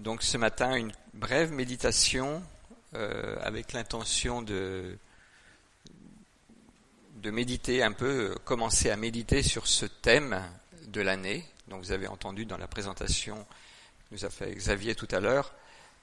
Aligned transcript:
Donc 0.00 0.22
ce 0.22 0.38
matin, 0.38 0.76
une 0.76 0.92
brève 1.12 1.52
méditation 1.52 2.42
euh, 2.94 3.36
avec 3.42 3.74
l'intention 3.74 4.40
de, 4.40 4.96
méditer 7.22 7.82
un 7.82 7.92
peu, 7.92 8.30
euh, 8.30 8.34
commencer 8.46 8.88
à 8.88 8.96
méditer 8.96 9.42
sur 9.42 9.66
ce 9.66 9.84
thème 9.84 10.42
de 10.86 11.02
l'année. 11.02 11.44
Donc 11.68 11.82
vous 11.82 11.92
avez 11.92 12.06
entendu 12.06 12.46
dans 12.46 12.56
la 12.56 12.66
présentation 12.66 13.44
que 13.44 14.14
nous 14.14 14.24
a 14.24 14.30
fait 14.30 14.54
Xavier 14.54 14.94
tout 14.94 15.08
à 15.10 15.20
l'heure, 15.20 15.52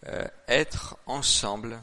euh, 0.06 0.28
être 0.48 0.96
ensemble 1.08 1.82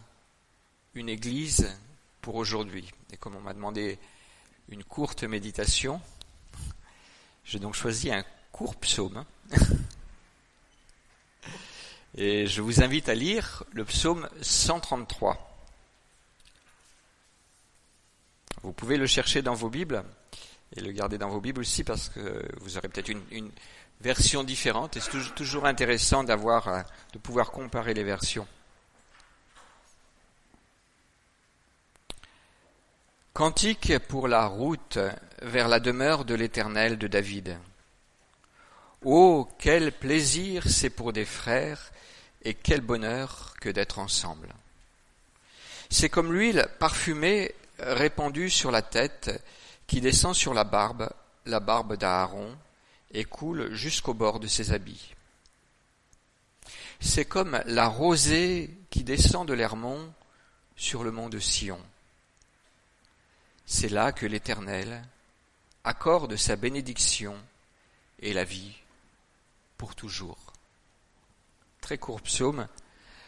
une 0.94 1.08
église 1.08 1.76
pour 2.20 2.36
aujourd'hui. 2.36 2.92
Et 3.12 3.16
comme 3.16 3.34
on 3.34 3.40
m'a 3.40 3.54
demandé 3.54 3.98
une 4.68 4.84
courte 4.84 5.24
méditation, 5.24 6.00
j'ai 7.44 7.58
donc 7.58 7.74
choisi 7.74 8.12
un 8.12 8.24
court 8.52 8.76
psaume. 8.76 9.24
Et 12.16 12.46
je 12.46 12.62
vous 12.62 12.82
invite 12.82 13.08
à 13.08 13.14
lire 13.14 13.64
le 13.72 13.84
psaume 13.84 14.28
133. 14.40 15.50
Vous 18.62 18.72
pouvez 18.72 18.96
le 18.96 19.06
chercher 19.06 19.42
dans 19.42 19.54
vos 19.54 19.68
Bibles 19.68 20.04
et 20.76 20.80
le 20.80 20.92
garder 20.92 21.18
dans 21.18 21.28
vos 21.28 21.40
Bibles 21.40 21.62
aussi 21.62 21.82
parce 21.82 22.08
que 22.08 22.20
vous 22.60 22.78
aurez 22.78 22.88
peut-être 22.88 23.08
une, 23.08 23.50
version 24.00 24.44
différente 24.44 24.96
et 24.96 25.00
c'est 25.00 25.34
toujours 25.34 25.66
intéressant 25.66 26.24
d'avoir, 26.24 26.68
euh, 26.68 26.82
de 27.12 27.18
pouvoir 27.18 27.52
comparer 27.52 27.94
les 27.94 28.02
versions. 28.02 28.46
Cantique 33.32 33.98
pour 34.08 34.28
la 34.28 34.46
route 34.46 34.98
vers 35.40 35.68
la 35.68 35.80
demeure 35.80 36.24
de 36.24 36.34
l'Éternel 36.34 36.98
de 36.98 37.06
David. 37.06 37.56
Oh, 39.04 39.48
quel 39.58 39.92
plaisir 39.92 40.64
c'est 40.66 40.90
pour 40.90 41.12
des 41.12 41.26
frères 41.26 41.92
et 42.42 42.54
quel 42.54 42.80
bonheur 42.80 43.54
que 43.60 43.68
d'être 43.68 43.98
ensemble. 43.98 44.48
C'est 45.90 46.08
comme 46.08 46.32
l'huile 46.32 46.66
parfumée 46.78 47.54
répandue 47.78 48.48
sur 48.48 48.70
la 48.70 48.80
tête 48.82 49.42
qui 49.86 50.00
descend 50.00 50.34
sur 50.34 50.54
la 50.54 50.64
barbe, 50.64 51.10
la 51.44 51.60
barbe 51.60 51.96
d'Aaron, 51.96 52.56
et 53.12 53.24
coule 53.24 53.72
jusqu'au 53.74 54.14
bord 54.14 54.40
de 54.40 54.46
ses 54.46 54.72
habits. 54.72 55.14
C'est 57.00 57.26
comme 57.26 57.62
la 57.66 57.88
rosée 57.88 58.70
qui 58.88 59.04
descend 59.04 59.46
de 59.46 59.52
l'Hermon 59.52 60.12
sur 60.76 61.04
le 61.04 61.10
mont 61.10 61.28
de 61.28 61.38
Sion. 61.38 61.80
C'est 63.66 63.90
là 63.90 64.12
que 64.12 64.24
l'Éternel 64.24 65.04
accorde 65.84 66.36
sa 66.36 66.56
bénédiction 66.56 67.36
et 68.20 68.32
la 68.32 68.44
vie 68.44 68.74
pour 69.84 69.94
toujours 69.94 70.38
très 71.82 71.98
court 71.98 72.22
psaume. 72.22 72.68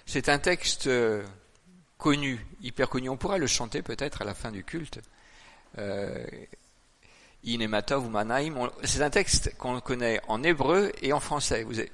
C'est 0.07 0.31
un 0.31 0.39
texte 0.39 0.89
connu, 1.99 2.47
hyper 2.63 2.89
connu. 2.89 3.11
On 3.11 3.19
pourra 3.19 3.37
le 3.37 3.47
chanter 3.47 3.83
peut-être 3.83 4.23
à 4.23 4.25
la 4.25 4.33
fin 4.33 4.51
du 4.51 4.65
culte. 4.65 5.01
Euh. 5.77 6.25
C'est 7.45 9.03
un 9.03 9.11
texte 9.11 9.55
qu'on 9.59 9.79
connaît 9.81 10.19
en 10.29 10.43
hébreu 10.43 10.93
et 11.03 11.13
en 11.13 11.21
français. 11.21 11.67
il 11.71 11.89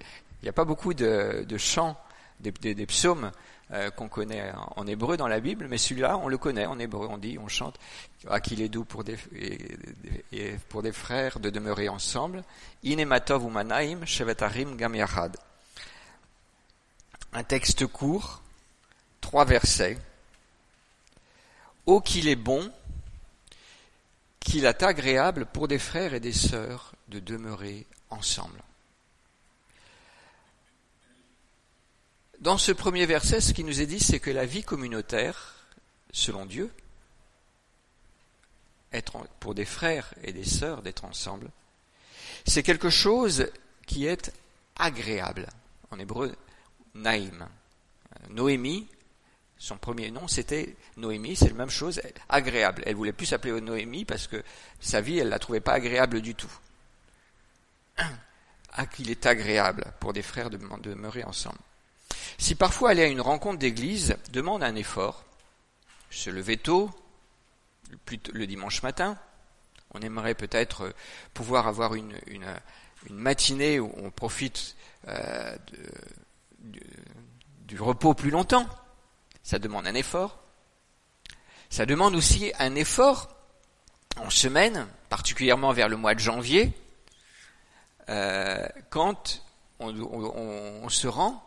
n'y 0.45 0.49
a 0.49 0.53
pas 0.53 0.65
beaucoup 0.65 0.95
de, 0.95 1.45
chants, 1.59 2.01
des, 2.39 2.87
psaumes 2.87 3.33
euh, 3.73 3.91
qu'on 3.91 4.09
connaît 4.09 4.53
en, 4.77 4.87
hébreu 4.87 5.17
dans 5.17 5.29
la 5.29 5.41
Bible, 5.41 5.67
mais 5.69 5.79
celui-là, 5.79 6.19
on 6.19 6.29
le 6.29 6.39
connaît 6.39 6.67
en 6.67 6.79
hébreu. 6.79 7.07
On 7.11 7.19
dit, 7.19 7.39
on 7.39 7.49
chante, 7.49 7.79
ah, 8.29 8.41
qu'il 8.41 8.61
est 8.61 8.69
doux 8.69 8.85
pour 8.85 9.05
des, 9.05 9.17
frères 10.93 11.41
de 11.41 11.51
demeurer 11.51 11.89
ensemble. 11.89 12.45
Inematov 12.83 13.45
ou 13.45 13.51
Manaim, 13.51 14.05
Shevetarim 14.05 14.77
Gam 14.77 14.95
Yachad 14.95 15.37
un 17.33 17.45
texte 17.45 17.87
court, 17.87 18.43
trois 19.21 19.45
versets. 19.45 19.99
Ô 21.87 22.01
qu'il 22.01 22.29
est 22.29 22.37
bon, 22.37 22.71
qu'il 24.41 24.65
est 24.65 24.83
agréable 24.83 25.47
pour 25.47 25.67
des 25.67 25.79
frères 25.79 26.15
et 26.15 26.21
des 26.21 26.33
sœurs 26.33 26.93
de 27.09 27.19
demeurer 27.19 27.87
ensemble. 28.11 28.63
Dans 32.43 32.59
ce 32.59 32.73
premier 32.73 33.07
verset, 33.07 33.41
ce 33.41 33.53
qui 33.53 33.63
nous 33.63 33.81
est 33.81 33.87
dit, 33.87 34.01
c'est 34.01 34.19
que 34.19 34.29
la 34.29 34.45
vie 34.45 34.65
communautaire, 34.65 35.55
selon 36.11 36.45
Dieu, 36.45 36.75
être 38.93 39.17
pour 39.39 39.55
des 39.55 39.65
frères 39.65 40.13
et 40.25 40.33
des 40.33 40.43
sœurs 40.43 40.83
d'être 40.83 41.05
ensemble, 41.05 41.49
c'est 42.45 42.65
quelque 42.65 42.91
chose 42.91 43.47
qui 43.87 44.07
est 44.07 44.33
agréable. 44.75 45.47
En 45.93 46.01
hébreu, 46.01 46.35
Naïm. 46.95 47.47
Noémie, 48.31 48.89
son 49.57 49.77
premier 49.77 50.11
nom, 50.11 50.27
c'était 50.27 50.75
Noémie, 50.97 51.37
c'est 51.37 51.47
la 51.47 51.55
même 51.55 51.71
chose, 51.71 52.03
agréable. 52.29 52.83
Elle 52.87 52.97
voulait 52.97 53.13
plus 53.13 53.27
s'appeler 53.27 53.61
Noémie 53.61 54.05
parce 54.05 54.27
que 54.27 54.43
sa 54.81 55.01
vie, 55.01 55.21
elle 55.21 55.29
la 55.29 55.39
trouvait 55.39 55.61
pas 55.61 55.75
agréable 55.75 56.21
du 56.21 56.35
tout. 56.35 56.53
Ah, 58.75 58.87
qu'il 58.87 59.11
est 59.11 59.27
agréable 59.27 59.85
pour 60.01 60.15
des 60.15 60.23
frères 60.23 60.49
de 60.49 60.57
demeurer 60.57 61.25
ensemble. 61.25 61.59
Si 62.39 62.55
parfois 62.55 62.91
aller 62.91 63.03
à 63.03 63.07
une 63.07 63.21
rencontre 63.21 63.59
d'église 63.59 64.17
demande 64.33 64.63
un 64.63 64.75
effort, 64.75 65.25
se 66.11 66.31
lever 66.31 66.57
tôt, 66.57 66.91
le 68.33 68.47
dimanche 68.47 68.83
matin, 68.83 69.19
on 69.95 70.01
aimerait 70.01 70.35
peut-être 70.35 70.95
pouvoir 71.35 71.67
avoir 71.67 71.95
une, 71.95 72.15
matinée 73.11 73.81
où 73.81 73.93
on 73.97 74.11
profite 74.11 74.77
euh, 75.09 75.57
du, 76.61 77.81
repos 77.81 78.15
plus 78.15 78.31
longtemps. 78.31 78.67
Ça 79.43 79.59
demande 79.59 79.87
un 79.87 79.95
effort. 79.95 80.39
Ça 81.71 81.87
demande 81.87 82.15
aussi 82.15 82.53
un 82.59 82.75
effort 82.75 83.35
en 84.17 84.31
semaine, 84.31 84.87
particulièrement 85.09 85.73
vers 85.73 85.89
le 85.89 85.97
mois 85.97 86.15
de 86.15 86.21
janvier, 86.21 86.73
euh, 88.09 88.69
quand 88.91 89.43
on, 89.79 90.89
se 90.89 91.09
rend 91.09 91.43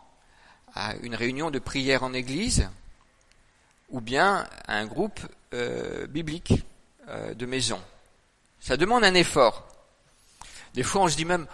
à 0.76 0.94
une 0.96 1.14
réunion 1.14 1.50
de 1.50 1.58
prière 1.58 2.02
en 2.02 2.12
église 2.12 2.68
ou 3.88 4.00
bien 4.00 4.46
à 4.68 4.76
un 4.76 4.86
groupe 4.86 5.20
euh, 5.54 6.06
biblique 6.06 6.52
euh, 7.08 7.34
de 7.34 7.46
maison. 7.46 7.80
Ça 8.60 8.76
demande 8.76 9.04
un 9.04 9.14
effort. 9.14 9.66
Des 10.74 10.82
fois, 10.82 11.02
on 11.02 11.08
se 11.08 11.16
dit 11.16 11.24
même, 11.24 11.46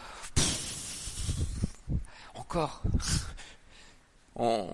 encore, 2.34 2.82
on, 4.34 4.68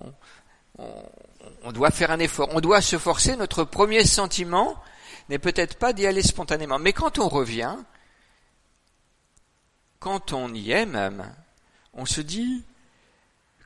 doit 1.71 1.91
faire 1.91 2.11
un 2.11 2.19
effort, 2.19 2.49
on 2.51 2.61
doit 2.61 2.81
se 2.81 2.97
forcer. 2.97 3.35
Notre 3.35 3.63
premier 3.63 4.03
sentiment 4.05 4.81
n'est 5.29 5.37
peut-être 5.37 5.77
pas 5.77 5.93
d'y 5.93 6.07
aller 6.07 6.23
spontanément. 6.23 6.79
Mais 6.79 6.93
quand 6.93 7.19
on 7.19 7.29
revient, 7.29 7.75
quand 9.99 10.33
on 10.33 10.51
y 10.53 10.71
est 10.71 10.87
même, 10.87 11.31
on 11.93 12.05
se 12.05 12.21
dit 12.21 12.63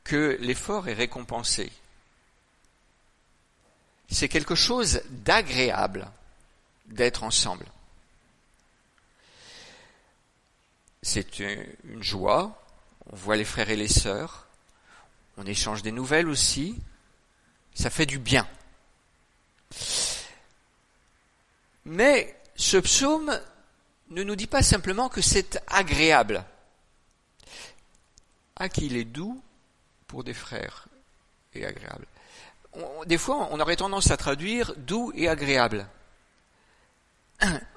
que 0.04 0.36
l'effort 0.40 0.88
est 0.88 0.94
récompensé. 0.94 1.72
C'est 4.10 4.28
quelque 4.28 4.54
chose 4.54 5.02
d'agréable 5.08 6.10
d'être 6.86 7.24
ensemble. 7.24 7.66
C'est 11.02 11.38
une 11.38 12.02
joie, 12.02 12.62
on 13.10 13.16
voit 13.16 13.36
les 13.36 13.44
frères 13.44 13.70
et 13.70 13.76
les 13.76 13.88
sœurs, 13.88 14.46
on 15.36 15.46
échange 15.46 15.82
des 15.82 15.92
nouvelles 15.92 16.28
aussi, 16.28 16.76
ça 17.74 17.90
fait 17.90 18.06
du 18.06 18.18
bien. 18.18 18.46
Mais 21.84 22.40
ce 22.56 22.76
psaume 22.76 23.38
ne 24.10 24.22
nous 24.22 24.36
dit 24.36 24.46
pas 24.46 24.62
simplement 24.62 25.08
que 25.08 25.20
c'est 25.20 25.60
agréable. 25.66 26.44
Ah, 28.56 28.68
qu'il 28.68 28.96
est 28.96 29.04
doux 29.04 29.42
pour 30.14 30.22
des 30.22 30.32
frères 30.32 30.86
et 31.54 31.66
agréable. 31.66 32.06
des 33.04 33.18
fois, 33.18 33.48
on 33.50 33.58
aurait 33.58 33.74
tendance 33.74 34.12
à 34.12 34.16
traduire 34.16 34.72
doux 34.76 35.10
et 35.16 35.28
agréable. 35.28 35.88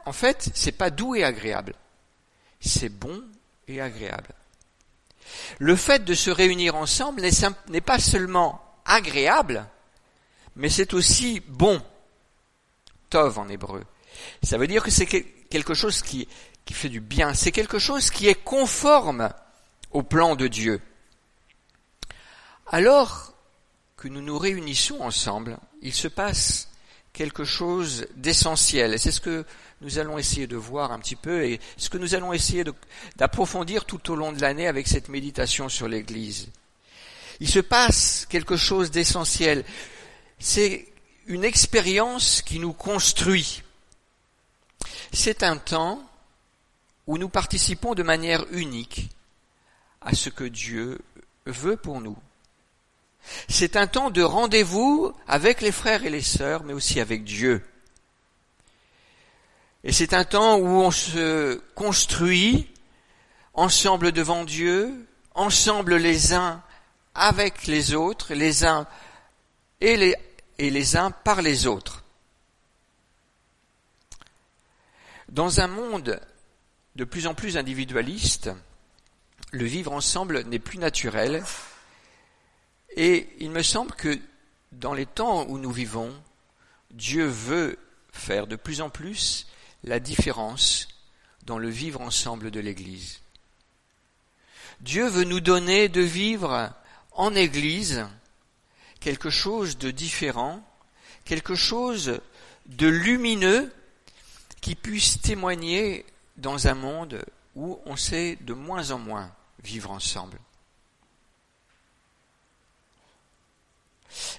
En 0.06 0.14
fait, 0.14 0.52
c'est 0.54 0.72
pas 0.72 0.92
doux 0.92 1.16
et 1.16 1.24
agréable. 1.24 1.74
C'est 2.60 2.90
bon 2.90 3.24
et 3.68 3.82
agréable. 3.82 4.30
Le 5.58 5.76
fait 5.76 6.06
de 6.06 6.14
se 6.14 6.30
réunir 6.30 6.76
ensemble 6.76 7.24
n'est 7.70 7.82
pas 7.82 7.98
seulement 7.98 8.62
agréable, 8.86 9.66
mais 10.56 10.70
c'est 10.70 10.94
aussi 10.94 11.40
bon. 11.48 11.82
Tov 13.10 13.40
en 13.40 13.50
hébreu. 13.50 13.84
Ça 14.44 14.60
veut 14.60 14.68
dire 14.68 14.84
que 14.84 14.92
c'est 14.92 15.08
quelque 15.08 15.74
chose 15.74 16.04
qui, 16.04 16.28
qui 16.66 16.76
fait 16.76 16.90
du 16.90 17.02
bien. 17.02 17.34
C'est 17.34 17.52
quelque 17.52 17.80
chose 17.80 18.12
qui 18.12 18.28
est 18.28 18.44
conforme 18.44 19.32
au 19.90 20.04
plan 20.04 20.36
de 20.36 20.48
Dieu. 20.48 20.80
Alors 22.70 23.34
que 23.96 24.08
nous 24.08 24.22
nous 24.22 24.38
réunissons 24.38 25.00
ensemble, 25.02 25.58
il 25.82 25.94
se 25.94 26.08
passe 26.08 26.70
quelque 27.14 27.46
chose 27.46 28.08
d'essentiel. 28.16 28.94
Et 28.94 28.98
c'est 28.98 29.12
ce 29.12 29.22
que 29.22 29.46
nous 29.82 30.00
allons 30.00 30.18
essayer 30.18 30.48
de 30.48 30.56
voir 30.56 30.92
un 30.92 31.00
petit 31.00 31.16
peu 31.16 31.46
et 31.46 31.60
ce 31.78 31.90
que 31.90 31.98
nous 31.98 32.14
allons 32.14 32.34
essayer 32.34 32.64
d'approfondir 33.16 33.86
tout 33.86 34.12
au 34.12 34.16
long 34.16 34.34
de 34.34 34.42
l'année 34.42 34.68
avec 34.68 34.88
cette 34.88 35.10
méditation 35.10 35.70
sur 35.70 35.88
l'Église. 35.88 36.50
il 37.40 37.50
se 37.50 37.60
passe 37.60 38.26
quelque 38.30 38.58
chose 38.58 38.92
d'essentiel. 38.92 39.64
C'est 40.40 40.88
une 41.26 41.44
expérience 41.44 42.42
qui 42.42 42.60
nous 42.60 42.74
construit. 42.74 43.64
C'est 45.14 45.44
un 45.44 45.58
temps 45.58 46.08
où 47.06 47.18
nous 47.18 47.30
participons 47.30 47.96
de 47.96 48.04
manière 48.04 48.46
unique 48.52 49.10
à 50.02 50.14
ce 50.14 50.30
que 50.30 50.44
Dieu 50.44 51.00
veut 51.46 51.78
pour 51.78 52.02
nous. 52.02 52.18
C'est 53.48 53.76
un 53.76 53.88
temps 53.88 54.10
de 54.10 54.22
rendez-vous 54.22 55.14
avec 55.28 55.62
les 55.62 55.72
frères 55.72 56.04
et 56.06 56.10
les 56.10 56.22
sœurs, 56.22 56.64
mais 56.64 56.74
aussi 56.74 57.00
avec 57.00 57.24
Dieu. 57.24 57.64
Et 59.84 59.92
c'est 59.92 60.14
un 60.14 60.26
temps 60.26 60.58
où 60.58 60.68
on 60.68 60.92
se 60.92 61.62
construit 61.76 62.68
ensemble 63.54 64.12
devant 64.12 64.44
Dieu, 64.44 65.08
ensemble 65.34 65.96
les 65.96 66.34
uns 66.34 66.62
avec 67.16 67.68
les 67.68 67.94
autres, 67.94 68.34
les 68.34 68.66
uns 68.66 68.88
et 69.82 69.98
les, 69.98 70.16
et 70.58 70.70
les 70.70 70.98
uns 70.98 71.12
par 71.12 71.42
les 71.42 71.68
autres. 71.68 72.04
Dans 75.30 75.60
un 75.60 75.68
monde 75.68 76.20
de 76.96 77.04
plus 77.04 77.28
en 77.28 77.34
plus 77.34 77.58
individualiste, 77.58 78.50
le 79.52 79.66
vivre 79.66 79.92
ensemble 79.92 80.44
n'est 80.44 80.60
plus 80.60 80.80
naturel 80.80 81.44
et 82.98 83.30
il 83.40 83.52
me 83.52 83.62
semble 83.62 83.92
que 83.94 84.20
dans 84.72 84.94
les 84.94 85.06
temps 85.06 85.46
où 85.48 85.60
nous 85.60 85.72
vivons, 85.72 86.12
Dieu 86.92 87.26
veut 87.26 87.78
faire 88.12 88.48
de 88.48 88.56
plus 88.56 88.82
en 88.82 88.90
plus 88.90 89.46
la 89.84 90.00
différence 90.00 90.88
dans 91.46 91.60
le 91.60 91.70
vivre 91.70 92.02
ensemble 92.02 92.50
de 92.50 92.60
l'Église. 92.60 93.22
Dieu 94.82 95.08
veut 95.08 95.26
nous 95.26 95.40
donner 95.40 95.90
de 95.90 96.02
vivre 96.02 96.74
en 97.12 97.36
Église 97.36 98.04
quelque 99.00 99.30
chose 99.30 99.78
de 99.78 99.92
différent, 99.92 100.68
quelque 101.24 101.54
chose 101.54 102.20
de 102.66 102.88
lumineux 102.88 103.72
qui 104.60 104.74
puisse 104.74 105.22
témoigner 105.22 106.04
dans 106.36 106.68
un 106.68 106.74
monde 106.74 107.24
où 107.56 107.80
on 107.86 107.96
sait 107.96 108.38
de 108.42 108.54
moins 108.54 108.90
en 108.90 108.98
moins 108.98 109.32
vivre 109.64 109.92
ensemble. 109.92 110.40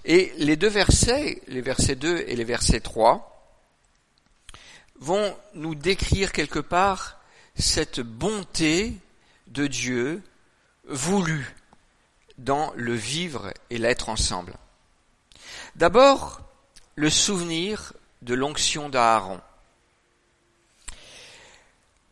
Et 0.05 0.33
les 0.37 0.57
deux 0.57 0.69
versets, 0.69 1.43
les 1.47 1.61
versets 1.61 1.97
2 1.97 2.25
et 2.27 2.37
les 2.37 2.45
versets 2.45 2.81
3, 2.81 3.35
vont 5.01 5.37
nous 5.55 5.75
décrire 5.75 6.33
quelque 6.33 6.59
part 6.59 7.19
cette 7.55 8.01
bonté 8.01 8.95
de 9.49 9.67
Dieu 9.67 10.23
voulu 10.89 11.55
dans 12.39 12.73
le 12.77 12.95
vivre 12.95 13.53
et 13.71 13.79
l'être 13.79 14.09
ensemble. 14.09 14.55
D'abord, 15.77 16.41
le 16.95 17.11
souvenir 17.11 17.93
de 18.23 18.35
l'onction 18.35 18.89
d'Aaron. 18.89 19.41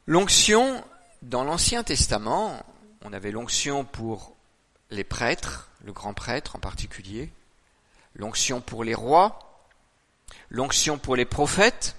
L'onction, 0.06 0.84
dans 1.22 1.42
l'Ancien 1.42 1.82
Testament, 1.82 2.64
on 3.02 3.12
avait 3.12 3.32
l'onction 3.32 3.84
pour 3.84 4.36
les 4.90 5.04
prêtres, 5.04 5.68
le 5.84 5.92
grand 5.92 6.14
prêtre 6.14 6.54
en 6.54 6.60
particulier, 6.60 7.32
l'onction 8.16 8.60
pour 8.60 8.84
les 8.84 8.94
rois, 8.94 9.38
l'onction 10.50 10.98
pour 10.98 11.16
les 11.16 11.24
prophètes. 11.24 11.96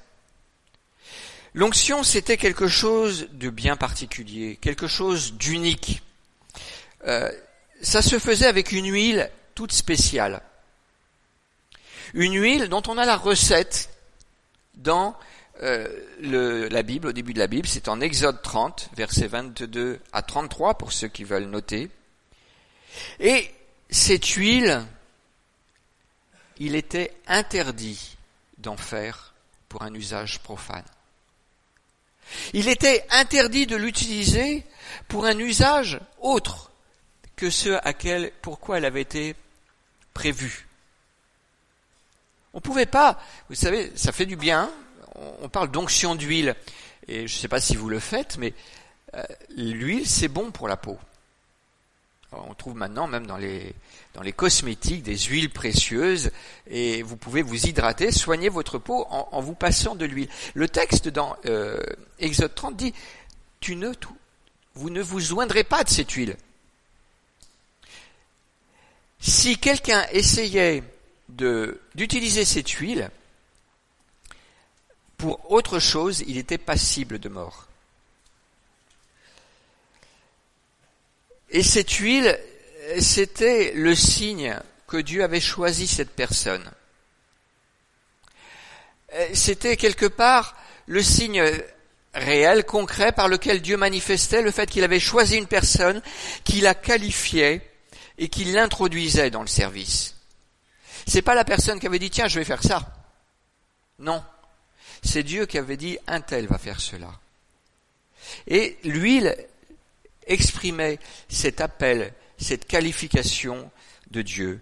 L'onction, 1.53 2.03
c'était 2.03 2.37
quelque 2.37 2.67
chose 2.67 3.29
de 3.31 3.49
bien 3.49 3.75
particulier, 3.75 4.57
quelque 4.57 4.87
chose 4.87 5.33
d'unique. 5.33 6.01
Euh, 7.05 7.31
ça 7.81 8.01
se 8.01 8.19
faisait 8.19 8.47
avec 8.47 8.71
une 8.71 8.91
huile 8.91 9.29
toute 9.55 9.71
spéciale. 9.71 10.41
Une 12.13 12.39
huile 12.39 12.69
dont 12.69 12.83
on 12.87 12.97
a 12.97 13.05
la 13.05 13.17
recette 13.17 13.89
dans 14.75 15.15
euh, 15.61 16.69
la 16.69 16.83
Bible, 16.83 17.07
au 17.07 17.11
début 17.11 17.33
de 17.33 17.39
la 17.39 17.47
Bible, 17.47 17.67
c'est 17.67 17.87
en 17.87 18.01
Exode 18.01 18.41
30, 18.41 18.89
versets 18.95 19.27
22 19.27 19.99
à 20.13 20.21
33 20.21 20.75
pour 20.75 20.93
ceux 20.93 21.07
qui 21.07 21.23
veulent 21.23 21.45
noter. 21.45 21.89
Et 23.19 23.49
cette 23.89 24.27
huile, 24.27 24.85
il 26.59 26.75
était 26.75 27.13
interdit 27.27 28.17
d'en 28.57 28.77
faire 28.77 29.33
pour 29.69 29.83
un 29.83 29.93
usage 29.93 30.39
profane. 30.39 30.85
Il 32.53 32.67
était 32.67 33.05
interdit 33.09 33.67
de 33.67 33.75
l'utiliser 33.75 34.65
pour 35.07 35.25
un 35.25 35.37
usage 35.37 35.99
autre 36.19 36.71
que 37.35 37.49
ce 37.49 37.79
à 37.83 37.93
quel, 37.93 38.31
pourquoi 38.41 38.77
elle 38.77 38.85
avait 38.85 39.01
été 39.01 39.35
prévue. 40.13 40.67
On 42.53 42.57
ne 42.57 42.61
pouvait 42.61 42.87
pas, 42.87 43.21
vous 43.49 43.55
savez, 43.55 43.91
ça 43.95 44.11
fait 44.11 44.25
du 44.25 44.35
bien, 44.35 44.71
on 45.41 45.49
parle 45.49 45.69
d'onction 45.69 46.15
d'huile, 46.15 46.55
et 47.07 47.27
je 47.27 47.35
ne 47.35 47.39
sais 47.39 47.47
pas 47.47 47.61
si 47.61 47.75
vous 47.75 47.89
le 47.89 47.99
faites, 47.99 48.37
mais 48.37 48.53
euh, 49.13 49.23
l'huile, 49.55 50.07
c'est 50.07 50.27
bon 50.27 50.51
pour 50.51 50.67
la 50.67 50.77
peau. 50.77 50.97
On 52.31 52.53
trouve 52.53 52.75
maintenant 52.75 53.07
même 53.07 53.25
dans 53.25 53.37
les, 53.37 53.73
dans 54.13 54.21
les 54.21 54.33
cosmétiques 54.33 55.03
des 55.03 55.17
huiles 55.17 55.49
précieuses, 55.49 56.31
et 56.69 57.01
vous 57.01 57.17
pouvez 57.17 57.41
vous 57.41 57.67
hydrater, 57.67 58.11
soigner 58.11 58.49
votre 58.49 58.77
peau 58.77 59.05
en, 59.09 59.41
vous 59.41 59.55
passant 59.55 59.95
de 59.95 60.05
l'huile. 60.05 60.29
Le 60.53 60.67
texte 60.67 61.07
dans 61.07 61.35
euh, 61.45 61.79
Exode 62.19 62.53
30 62.53 62.75
dit, 62.75 62.93
tu 63.59 63.75
ne, 63.75 63.91
vous 64.75 64.89
ne 64.89 65.01
vous 65.01 65.19
joindrez 65.19 65.63
pas 65.63 65.83
de 65.83 65.89
cette 65.89 66.11
huile. 66.11 66.35
Si 69.19 69.57
quelqu'un 69.57 70.05
essayait 70.11 70.83
d'utiliser 71.29 72.45
cette 72.45 72.69
huile 72.69 73.09
pour 75.17 75.51
autre 75.51 75.79
chose, 75.79 76.23
il 76.27 76.37
était 76.37 76.59
passible 76.59 77.19
de 77.19 77.29
mort. 77.29 77.66
Et 81.49 81.63
cette 81.63 81.91
huile, 81.91 82.37
c'était 82.99 83.71
le 83.73 83.95
signe 83.95 84.59
que 84.87 84.97
Dieu 84.97 85.23
avait 85.23 85.39
choisi 85.39 85.87
cette 85.87 86.11
personne. 86.11 86.69
C'était 89.33 89.77
quelque 89.77 90.05
part 90.05 90.55
le 90.85 91.01
signe 91.01 91.43
réel, 92.13 92.65
concret, 92.65 93.11
par 93.11 93.27
lequel 93.27 93.61
Dieu 93.61 93.77
manifestait 93.77 94.41
le 94.41 94.51
fait 94.51 94.69
qu'il 94.69 94.83
avait 94.83 94.99
choisi 94.99 95.37
une 95.37 95.47
personne, 95.47 96.01
qu'il 96.43 96.63
la 96.63 96.73
qualifiait 96.73 97.61
et 98.17 98.29
qui 98.29 98.45
l'introduisait 98.45 99.29
dans 99.29 99.41
le 99.41 99.47
service. 99.47 100.15
C'est 101.05 101.21
pas 101.21 101.35
la 101.35 101.45
personne 101.45 101.79
qui 101.79 101.87
avait 101.87 101.99
dit 101.99 102.09
tiens 102.09 102.27
je 102.27 102.39
vais 102.39 102.45
faire 102.45 102.63
ça. 102.63 102.93
Non. 103.99 104.23
C'est 105.03 105.23
Dieu 105.23 105.45
qui 105.45 105.57
avait 105.57 105.77
dit 105.77 105.97
un 106.07 106.21
tel 106.21 106.47
va 106.47 106.57
faire 106.57 106.81
cela. 106.81 107.11
Et 108.47 108.77
l'huile 108.83 109.35
exprimait 110.27 110.99
cet 111.29 111.61
appel, 111.61 112.13
cette 112.37 112.67
qualification 112.67 113.71
de 114.11 114.21
Dieu, 114.21 114.61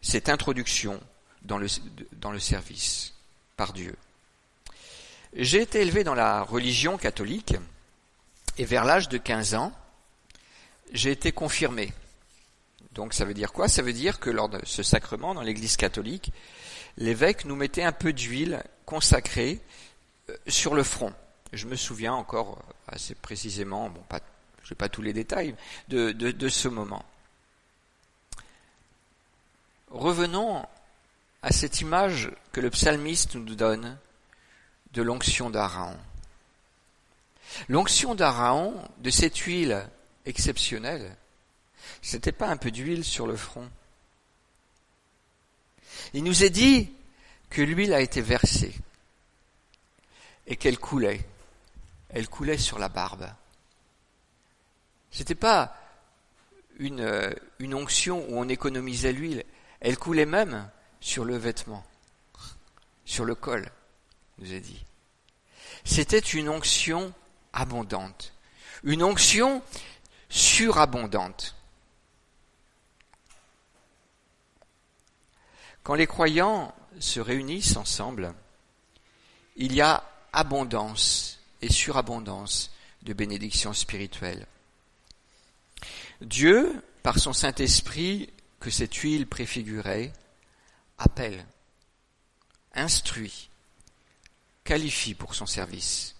cette 0.00 0.28
introduction 0.28 1.00
dans 1.42 1.58
le, 1.58 1.66
dans 2.12 2.30
le 2.30 2.38
service 2.38 3.14
par 3.56 3.72
Dieu. 3.72 3.96
J'ai 5.34 5.60
été 5.60 5.80
élevé 5.80 6.04
dans 6.04 6.14
la 6.14 6.42
religion 6.42 6.96
catholique 6.96 7.56
et 8.58 8.64
vers 8.64 8.84
l'âge 8.84 9.08
de 9.08 9.18
15 9.18 9.54
ans, 9.54 9.72
j'ai 10.92 11.10
été 11.10 11.32
confirmé. 11.32 11.92
Donc 12.92 13.12
ça 13.12 13.24
veut 13.24 13.34
dire 13.34 13.52
quoi? 13.52 13.68
Ça 13.68 13.82
veut 13.82 13.92
dire 13.92 14.18
que 14.18 14.30
lors 14.30 14.48
de 14.48 14.58
ce 14.64 14.82
sacrement 14.82 15.34
dans 15.34 15.42
l'Église 15.42 15.76
catholique, 15.76 16.32
l'évêque 16.96 17.44
nous 17.44 17.56
mettait 17.56 17.82
un 17.82 17.92
peu 17.92 18.12
d'huile 18.12 18.62
consacrée 18.86 19.60
euh, 20.30 20.36
sur 20.46 20.74
le 20.74 20.82
front. 20.82 21.12
Je 21.52 21.66
me 21.66 21.76
souviens 21.76 22.14
encore 22.14 22.62
assez 22.88 23.14
précisément, 23.14 23.90
bon, 23.90 24.00
pas, 24.08 24.20
je 24.66 24.74
n'ai 24.74 24.76
pas 24.76 24.88
tous 24.88 25.02
les 25.02 25.12
détails 25.12 25.54
de, 25.86 26.10
de 26.10 26.48
ce 26.48 26.66
moment. 26.66 27.04
Revenons 29.92 30.66
à 31.40 31.52
cette 31.52 31.80
image 31.80 32.32
que 32.50 32.60
le 32.60 32.70
psalmiste 32.70 33.36
nous 33.36 33.54
donne 33.54 33.96
de 34.92 35.02
l'onction 35.02 35.50
d'Araon. 35.50 35.96
L'onction 37.68 38.16
d'Araon, 38.16 38.74
de 38.98 39.10
cette 39.10 39.36
huile 39.36 39.88
exceptionnelle, 40.24 41.14
c'était 42.02 42.32
pas 42.32 42.48
un 42.48 42.56
peu 42.56 42.72
d'huile 42.72 43.04
sur 43.04 43.28
le 43.28 43.36
front. 43.36 43.70
Il 46.12 46.24
nous 46.24 46.42
est 46.42 46.50
dit 46.50 46.92
que 47.50 47.62
l'huile 47.62 47.94
a 47.94 48.00
été 48.00 48.20
versée 48.20 48.74
et 50.48 50.56
qu'elle 50.56 50.80
coulait. 50.80 51.24
Elle 52.08 52.28
coulait 52.28 52.58
sur 52.58 52.80
la 52.80 52.88
barbe. 52.88 53.30
C'était 55.16 55.34
pas 55.34 55.74
une, 56.78 57.00
euh, 57.00 57.32
une 57.58 57.72
onction 57.72 58.26
où 58.28 58.38
on 58.38 58.50
économisait 58.50 59.12
l'huile. 59.12 59.44
Elle 59.80 59.96
coulait 59.96 60.26
même 60.26 60.70
sur 61.00 61.24
le 61.24 61.38
vêtement, 61.38 61.86
sur 63.06 63.24
le 63.24 63.34
col, 63.34 63.72
nous 64.36 64.52
est 64.52 64.60
dit. 64.60 64.84
C'était 65.86 66.18
une 66.18 66.50
onction 66.50 67.14
abondante, 67.54 68.34
une 68.84 69.02
onction 69.02 69.62
surabondante. 70.28 71.54
Quand 75.82 75.94
les 75.94 76.06
croyants 76.06 76.74
se 77.00 77.20
réunissent 77.20 77.78
ensemble, 77.78 78.34
il 79.56 79.72
y 79.72 79.80
a 79.80 80.04
abondance 80.34 81.40
et 81.62 81.72
surabondance 81.72 82.70
de 83.00 83.14
bénédictions 83.14 83.72
spirituelles. 83.72 84.46
Dieu, 86.20 86.82
par 87.02 87.18
son 87.18 87.32
Saint-Esprit 87.32 88.30
que 88.60 88.70
cette 88.70 88.94
huile 88.94 89.26
préfigurait, 89.26 90.12
appelle, 90.98 91.44
instruit, 92.74 93.48
qualifie 94.64 95.14
pour 95.14 95.34
son 95.34 95.46
service. 95.46 96.14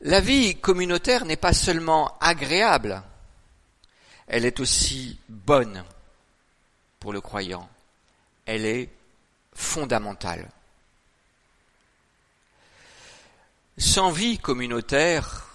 La 0.00 0.20
vie 0.20 0.56
communautaire 0.56 1.24
n'est 1.24 1.36
pas 1.36 1.52
seulement 1.52 2.16
agréable, 2.20 3.02
elle 4.28 4.44
est 4.44 4.60
aussi 4.60 5.18
bonne 5.28 5.84
pour 7.00 7.12
le 7.12 7.20
croyant. 7.20 7.68
Elle 8.44 8.66
est 8.66 8.90
fondamentale. 9.54 10.48
Sans 13.78 14.10
vie 14.10 14.38
communautaire, 14.38 15.47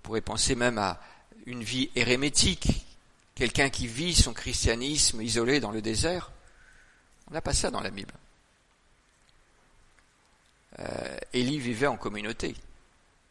pourrait 0.00 0.20
penser 0.20 0.54
même 0.54 0.78
à 0.78 1.00
une 1.46 1.62
vie 1.62 1.90
érémétique, 1.94 2.86
quelqu'un 3.34 3.70
qui 3.70 3.86
vit 3.86 4.14
son 4.14 4.32
christianisme 4.32 5.22
isolé 5.22 5.60
dans 5.60 5.70
le 5.70 5.82
désert. 5.82 6.30
On 7.28 7.34
n'a 7.34 7.40
pas 7.40 7.54
ça 7.54 7.70
dans 7.70 7.80
la 7.80 7.90
Bible. 7.90 8.14
Euh, 10.78 11.16
Élie 11.32 11.58
vivait 11.58 11.86
en 11.86 11.96
communauté, 11.96 12.54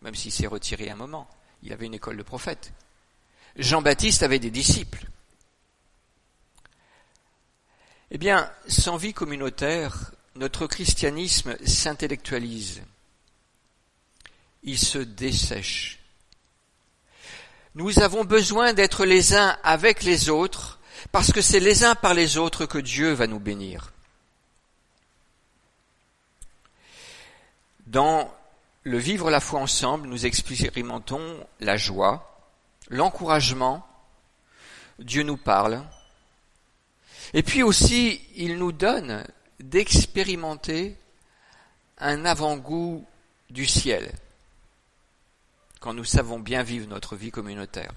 même 0.01 0.15
s'il 0.15 0.31
s'est 0.31 0.47
retiré 0.47 0.89
un 0.89 0.95
moment. 0.95 1.29
Il 1.63 1.73
avait 1.73 1.85
une 1.85 1.93
école 1.93 2.17
de 2.17 2.23
prophètes. 2.23 2.71
Jean-Baptiste 3.55 4.23
avait 4.23 4.39
des 4.39 4.51
disciples. 4.51 5.05
Eh 8.11 8.17
bien, 8.17 8.51
sans 8.67 8.97
vie 8.97 9.13
communautaire, 9.13 10.11
notre 10.35 10.67
christianisme 10.67 11.55
s'intellectualise. 11.65 12.81
Il 14.63 14.79
se 14.79 14.97
dessèche. 14.97 15.98
Nous 17.75 17.99
avons 17.99 18.25
besoin 18.25 18.73
d'être 18.73 19.05
les 19.05 19.35
uns 19.35 19.57
avec 19.63 20.03
les 20.03 20.29
autres, 20.29 20.79
parce 21.11 21.31
que 21.31 21.41
c'est 21.41 21.59
les 21.59 21.83
uns 21.83 21.95
par 21.95 22.13
les 22.13 22.37
autres 22.37 22.65
que 22.65 22.79
Dieu 22.79 23.11
va 23.13 23.27
nous 23.27 23.39
bénir. 23.39 23.93
Dans 27.85 28.33
le 28.83 28.97
vivre 28.97 29.29
la 29.29 29.39
foi 29.39 29.59
ensemble, 29.59 30.07
nous 30.07 30.25
expérimentons 30.25 31.45
la 31.59 31.77
joie, 31.77 32.47
l'encouragement, 32.89 33.85
Dieu 34.97 35.23
nous 35.23 35.37
parle, 35.37 35.83
et 37.33 37.43
puis 37.43 37.61
aussi 37.61 38.21
il 38.35 38.57
nous 38.57 38.71
donne 38.71 39.23
d'expérimenter 39.59 40.97
un 41.99 42.25
avant-goût 42.25 43.05
du 43.49 43.65
ciel 43.65 44.11
quand 45.79 45.93
nous 45.93 46.05
savons 46.05 46.39
bien 46.39 46.63
vivre 46.63 46.87
notre 46.87 47.15
vie 47.15 47.31
communautaire. 47.31 47.91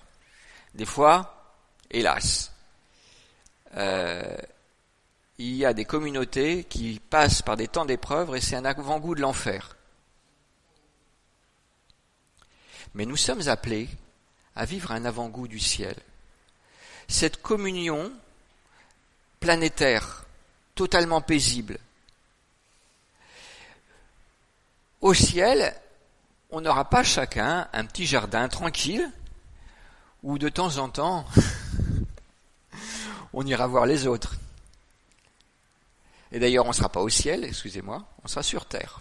Des 0.74 0.86
fois, 0.86 1.54
hélas, 1.90 2.52
euh, 3.76 4.36
il 5.38 5.54
y 5.54 5.64
a 5.64 5.74
des 5.74 5.84
communautés 5.84 6.64
qui 6.64 7.00
passent 7.10 7.42
par 7.42 7.56
des 7.56 7.68
temps 7.68 7.84
d'épreuve 7.84 8.36
et 8.36 8.40
c'est 8.40 8.56
un 8.56 8.64
avant-goût 8.64 9.14
de 9.14 9.20
l'enfer. 9.20 9.76
Mais 12.94 13.06
nous 13.06 13.16
sommes 13.16 13.48
appelés 13.48 13.88
à 14.54 14.64
vivre 14.64 14.92
un 14.92 15.04
avant-goût 15.04 15.48
du 15.48 15.58
ciel. 15.58 15.96
Cette 17.08 17.40
communion 17.40 18.12
planétaire, 19.40 20.24
totalement 20.74 21.20
paisible. 21.20 21.78
Au 25.00 25.14
ciel, 25.14 25.74
on 26.52 26.60
n'aura 26.60 26.84
pas 26.84 27.02
chacun 27.02 27.66
un 27.72 27.84
petit 27.86 28.06
jardin 28.06 28.46
tranquille 28.46 29.10
où 30.22 30.38
de 30.38 30.50
temps 30.50 30.76
en 30.76 30.90
temps 30.90 31.24
on 33.32 33.44
ira 33.46 33.66
voir 33.66 33.86
les 33.86 34.06
autres. 34.06 34.34
Et 36.30 36.38
d'ailleurs, 36.38 36.66
on 36.66 36.68
ne 36.68 36.74
sera 36.74 36.90
pas 36.90 37.00
au 37.00 37.08
ciel, 37.08 37.44
excusez-moi, 37.44 38.04
on 38.22 38.28
sera 38.28 38.42
sur 38.42 38.66
terre. 38.66 39.00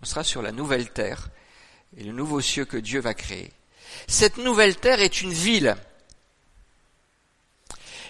On 0.00 0.04
sera 0.04 0.24
sur 0.24 0.40
la 0.40 0.52
nouvelle 0.52 0.90
terre 0.90 1.28
et 1.96 2.04
le 2.04 2.12
nouveau 2.12 2.40
cieux 2.40 2.64
que 2.64 2.76
Dieu 2.76 3.00
va 3.00 3.14
créer. 3.14 3.52
Cette 4.06 4.38
nouvelle 4.38 4.76
terre 4.76 5.00
est 5.00 5.20
une 5.20 5.32
ville. 5.32 5.76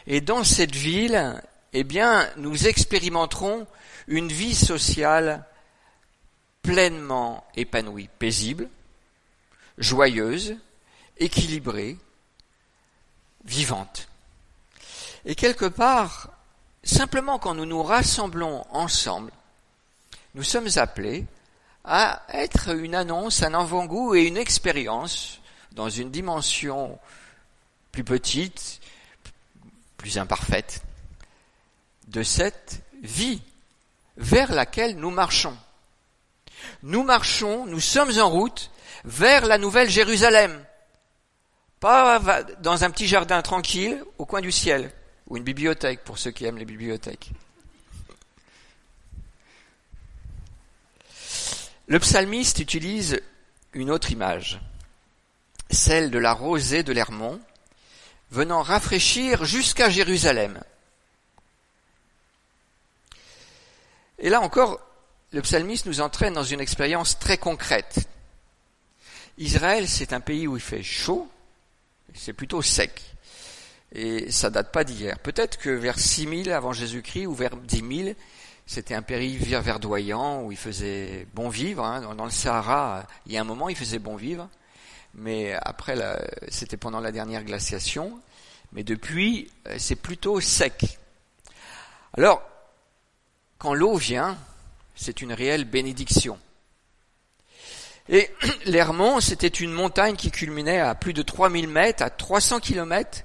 Et 0.06 0.20
dans 0.20 0.44
cette 0.44 0.74
ville, 0.74 1.42
eh 1.72 1.84
bien, 1.84 2.30
nous 2.36 2.66
expérimenterons 2.66 3.66
une 4.08 4.28
vie 4.28 4.54
sociale 4.54 5.44
pleinement 6.62 7.44
épanouie, 7.56 8.08
paisible, 8.18 8.68
joyeuse, 9.78 10.56
équilibrée, 11.18 11.98
vivante. 13.44 14.08
Et 15.24 15.34
quelque 15.34 15.66
part, 15.66 16.30
simplement 16.84 17.38
quand 17.38 17.54
nous 17.54 17.66
nous 17.66 17.82
rassemblons 17.82 18.64
ensemble, 18.70 19.32
nous 20.34 20.42
sommes 20.42 20.68
appelés 20.76 21.26
à 21.84 22.22
être 22.28 22.74
une 22.74 22.94
annonce, 22.94 23.42
un 23.42 23.54
avant-goût 23.54 24.14
et 24.14 24.26
une 24.26 24.36
expérience 24.36 25.40
dans 25.72 25.90
une 25.90 26.10
dimension 26.10 26.98
plus 27.90 28.04
petite, 28.04 28.80
plus 29.96 30.18
imparfaite, 30.18 30.82
de 32.08 32.22
cette 32.22 32.82
vie 33.02 33.42
vers 34.16 34.52
laquelle 34.52 34.96
nous 34.96 35.10
marchons. 35.10 35.56
Nous 36.82 37.02
marchons, 37.02 37.66
nous 37.66 37.80
sommes 37.80 38.18
en 38.18 38.28
route 38.28 38.70
vers 39.04 39.46
la 39.46 39.58
nouvelle 39.58 39.90
Jérusalem. 39.90 40.64
Pas 41.80 42.20
dans 42.60 42.84
un 42.84 42.90
petit 42.90 43.08
jardin 43.08 43.42
tranquille 43.42 44.04
au 44.18 44.24
coin 44.24 44.40
du 44.40 44.52
ciel, 44.52 44.92
ou 45.26 45.36
une 45.36 45.44
bibliothèque 45.44 46.04
pour 46.04 46.18
ceux 46.18 46.30
qui 46.30 46.44
aiment 46.44 46.58
les 46.58 46.64
bibliothèques. 46.64 47.30
Le 51.88 51.98
psalmiste 51.98 52.60
utilise 52.60 53.20
une 53.72 53.90
autre 53.90 54.12
image, 54.12 54.60
celle 55.70 56.10
de 56.10 56.18
la 56.18 56.32
rosée 56.32 56.82
de 56.82 56.92
l'Hermont, 56.92 57.40
venant 58.30 58.62
rafraîchir 58.62 59.44
jusqu'à 59.44 59.90
Jérusalem. 59.90 60.62
Et 64.18 64.30
là 64.30 64.40
encore, 64.40 64.80
le 65.32 65.40
psalmiste 65.42 65.86
nous 65.86 66.00
entraîne 66.00 66.34
dans 66.34 66.44
une 66.44 66.60
expérience 66.60 67.18
très 67.18 67.38
concrète. 67.38 68.08
Israël, 69.38 69.88
c'est 69.88 70.12
un 70.12 70.20
pays 70.20 70.46
où 70.46 70.56
il 70.56 70.62
fait 70.62 70.82
chaud, 70.82 71.28
c'est 72.14 72.34
plutôt 72.34 72.60
sec. 72.60 73.00
Et 73.94 74.30
ça 74.30 74.50
date 74.50 74.72
pas 74.72 74.84
d'hier. 74.84 75.18
Peut-être 75.18 75.58
que 75.58 75.70
vers 75.70 75.98
6000 75.98 76.52
avant 76.52 76.72
Jésus-Christ 76.72 77.26
ou 77.26 77.34
vers 77.34 77.56
10 77.56 78.04
000, 78.04 78.14
c'était 78.66 78.94
un 78.94 79.02
pays 79.02 79.36
verdoyant 79.36 80.42
où 80.42 80.52
il 80.52 80.58
faisait 80.58 81.26
bon 81.34 81.48
vivre. 81.48 81.84
Hein. 81.84 82.14
Dans 82.14 82.24
le 82.24 82.30
Sahara, 82.30 83.06
il 83.26 83.32
y 83.32 83.36
a 83.36 83.40
un 83.40 83.44
moment, 83.44 83.68
il 83.68 83.76
faisait 83.76 83.98
bon 83.98 84.16
vivre. 84.16 84.48
Mais 85.14 85.52
après, 85.62 85.96
c'était 86.48 86.78
pendant 86.78 87.00
la 87.00 87.12
dernière 87.12 87.44
glaciation. 87.44 88.18
Mais 88.72 88.82
depuis, 88.82 89.50
euh, 89.68 89.76
c'est 89.78 89.96
plutôt 89.96 90.40
sec. 90.40 90.98
Alors, 92.14 92.42
quand 93.58 93.74
l'eau 93.74 93.96
vient, 93.96 94.38
c'est 94.94 95.22
une 95.22 95.32
réelle 95.32 95.64
bénédiction. 95.64 96.38
Et 98.08 98.30
l'Hermont, 98.66 99.20
c'était 99.20 99.48
une 99.48 99.72
montagne 99.72 100.16
qui 100.16 100.30
culminait 100.30 100.80
à 100.80 100.94
plus 100.94 101.12
de 101.12 101.22
3000 101.22 101.68
mètres, 101.68 102.02
à 102.02 102.10
300 102.10 102.60
kilomètres 102.60 103.22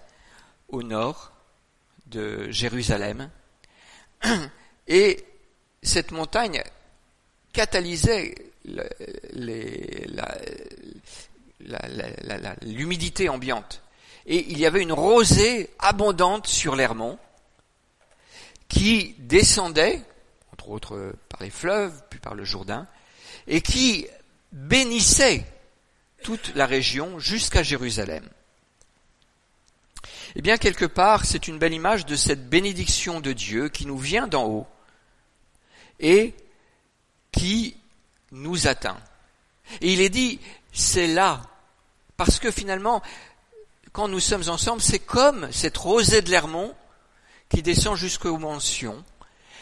au 0.69 0.83
nord 0.83 1.31
de 2.07 2.49
Jérusalem. 2.51 3.29
Et 4.87 5.25
cette 5.83 6.11
montagne 6.11 6.63
catalysait 7.53 8.35
l'humidité 12.61 13.29
ambiante. 13.29 13.81
Et 14.25 14.51
il 14.51 14.59
y 14.59 14.65
avait 14.65 14.81
une 14.81 14.93
rosée 14.93 15.69
abondante 15.79 16.47
sur 16.47 16.75
l'Hermont 16.75 17.17
qui 18.67 19.15
descendait, 19.19 20.01
par 21.29 21.41
les 21.41 21.49
fleuves, 21.49 22.03
puis 22.09 22.19
par 22.19 22.35
le 22.35 22.43
Jourdain, 22.43 22.87
et 23.47 23.61
qui 23.61 24.07
bénissait 24.51 25.45
toute 26.23 26.53
la 26.55 26.65
région 26.65 27.19
jusqu'à 27.19 27.63
Jérusalem. 27.63 28.27
Eh 30.35 30.41
bien, 30.41 30.57
quelque 30.57 30.85
part, 30.85 31.25
c'est 31.25 31.47
une 31.47 31.57
belle 31.57 31.73
image 31.73 32.05
de 32.05 32.15
cette 32.15 32.49
bénédiction 32.49 33.21
de 33.21 33.33
Dieu 33.33 33.69
qui 33.69 33.85
nous 33.85 33.97
vient 33.97 34.27
d'en 34.27 34.45
haut 34.45 34.67
et 35.99 36.33
qui 37.31 37.77
nous 38.31 38.67
atteint. 38.67 38.99
Et 39.81 39.93
il 39.93 40.01
est 40.01 40.09
dit, 40.09 40.39
c'est 40.73 41.07
là, 41.07 41.41
parce 42.17 42.39
que 42.39 42.51
finalement, 42.51 43.01
quand 43.93 44.07
nous 44.07 44.19
sommes 44.19 44.47
ensemble, 44.47 44.81
c'est 44.81 44.99
comme 44.99 45.51
cette 45.51 45.77
rosée 45.77 46.21
de 46.21 46.29
l'Hermont 46.29 46.75
qui 47.49 47.61
descend 47.61 47.95
jusqu'aux 47.95 48.37
mentions, 48.37 49.03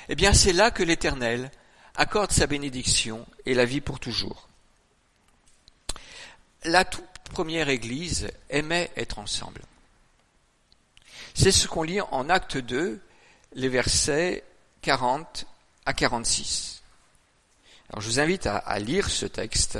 eh 0.10 0.16
bien 0.16 0.34
c'est 0.34 0.54
là 0.54 0.72
que 0.72 0.84
l'Éternel 0.84 1.52
accorde 1.96 2.32
sa 2.32 2.48
bénédiction 2.48 3.26
et 3.46 3.54
la 3.54 3.66
vie 3.66 3.82
pour 3.82 4.00
toujours. 4.00 4.48
La 6.64 6.84
toute 6.86 7.06
première 7.32 7.70
Église 7.70 8.30
aimait 8.50 8.92
être 8.98 9.20
ensemble. 9.20 9.62
C'est 11.34 11.52
ce 11.52 11.68
qu'on 11.68 11.84
lit 11.84 12.02
en 12.02 12.30
Acte 12.30 12.58
2, 12.58 13.00
les 13.54 13.70
versets 13.70 14.44
40 14.82 15.46
à 15.86 15.94
46. 15.94 16.82
Alors 17.90 18.02
je 18.02 18.08
vous 18.08 18.20
invite 18.20 18.48
à, 18.48 18.58
à 18.58 18.80
lire 18.80 19.10
ce 19.10 19.26
texte. 19.26 19.80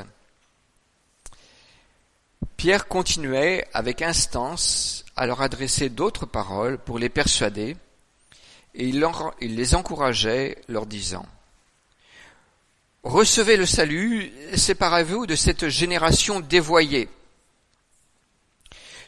Pierre 2.58 2.88
continuait 2.88 3.68
avec 3.74 4.02
instance 4.02 5.06
à 5.16 5.26
leur 5.26 5.42
adresser 5.42 5.90
d'autres 5.90 6.26
paroles 6.26 6.78
pour 6.78 7.00
les 7.00 7.10
persuader, 7.10 7.78
et 8.76 8.88
il, 8.88 9.56
les 9.56 9.76
encourageait, 9.76 10.58
leur 10.68 10.86
disant 10.86 11.26
Recevez 13.04 13.56
le 13.56 13.66
salut, 13.66 14.32
séparez-vous 14.56 15.28
de 15.28 15.36
cette 15.36 15.70
génération 15.70 16.40
dévoyée. 16.40 17.08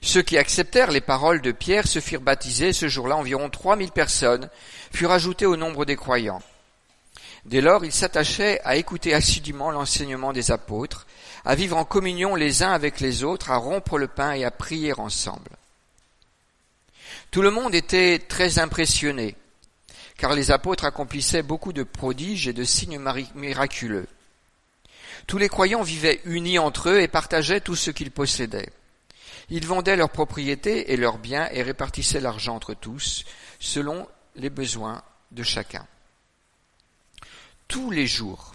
Ceux 0.02 0.22
qui 0.22 0.38
acceptèrent 0.38 0.92
les 0.92 1.02
paroles 1.02 1.42
de 1.42 1.52
Pierre 1.52 1.88
se 1.88 2.00
firent 2.00 2.22
baptiser. 2.22 2.72
Ce 2.74 2.88
jour-là, 2.88 3.16
environ 3.16 3.50
trois 3.50 3.76
mille 3.76 3.92
personnes 3.92 4.50
furent 4.94 5.12
ajoutées 5.12 5.48
au 5.48 5.58
nombre 5.58 5.86
des 5.86 5.96
croyants. 5.96 6.42
Dès 7.46 7.62
lors, 7.62 7.84
ils 7.84 7.92
s'attachaient 7.92 8.62
à 8.64 8.76
écouter 8.76 9.14
assidûment 9.14 9.72
l'enseignement 9.72 10.32
des 10.32 10.52
apôtres, 10.52 11.08
à 11.44 11.56
vivre 11.56 11.78
en 11.78 11.86
communion 11.86 12.36
les 12.36 12.62
uns 12.62 12.72
avec 12.72 13.00
les 13.00 13.24
autres, 13.24 13.52
à 13.52 13.58
rompre 13.58 13.98
le 13.98 14.08
pain 14.08 14.34
et 14.34 14.46
à 14.46 14.52
prier 14.52 14.94
ensemble. 15.00 15.50
Tout 17.32 17.42
le 17.42 17.52
monde 17.52 17.74
était 17.74 18.20
très 18.20 18.60
impressionné, 18.60 19.36
car 20.18 20.34
les 20.34 20.52
apôtres 20.52 20.86
accomplissaient 20.86 21.44
beaucoup 21.44 21.74
de 21.74 21.84
prodiges 21.84 22.48
et 22.48 22.54
de 22.54 22.64
signes 22.64 23.00
miraculeux. 23.36 24.08
Tous 25.28 25.38
les 25.38 25.50
croyants 25.50 25.84
vivaient 25.84 26.22
unis 26.26 26.60
entre 26.60 26.90
eux 26.90 27.02
et 27.02 27.08
partageaient 27.08 27.62
tout 27.62 27.76
ce 27.76 27.92
qu'ils 27.92 28.12
possédaient. 28.12 28.72
Ils 29.50 29.66
vendaient 29.66 29.96
leurs 29.96 30.10
propriétés 30.10 30.92
et 30.92 30.98
leurs 30.98 31.20
biens 31.20 31.48
et 31.52 31.62
répartissaient 31.62 32.20
l'argent 32.20 32.56
entre 32.56 32.74
tous, 32.74 33.24
selon 33.60 34.08
les 34.36 34.50
besoins 34.50 35.04
de 35.32 35.44
chacun. 35.44 35.86
Tous 37.68 37.92
les 37.92 38.08
jours, 38.08 38.54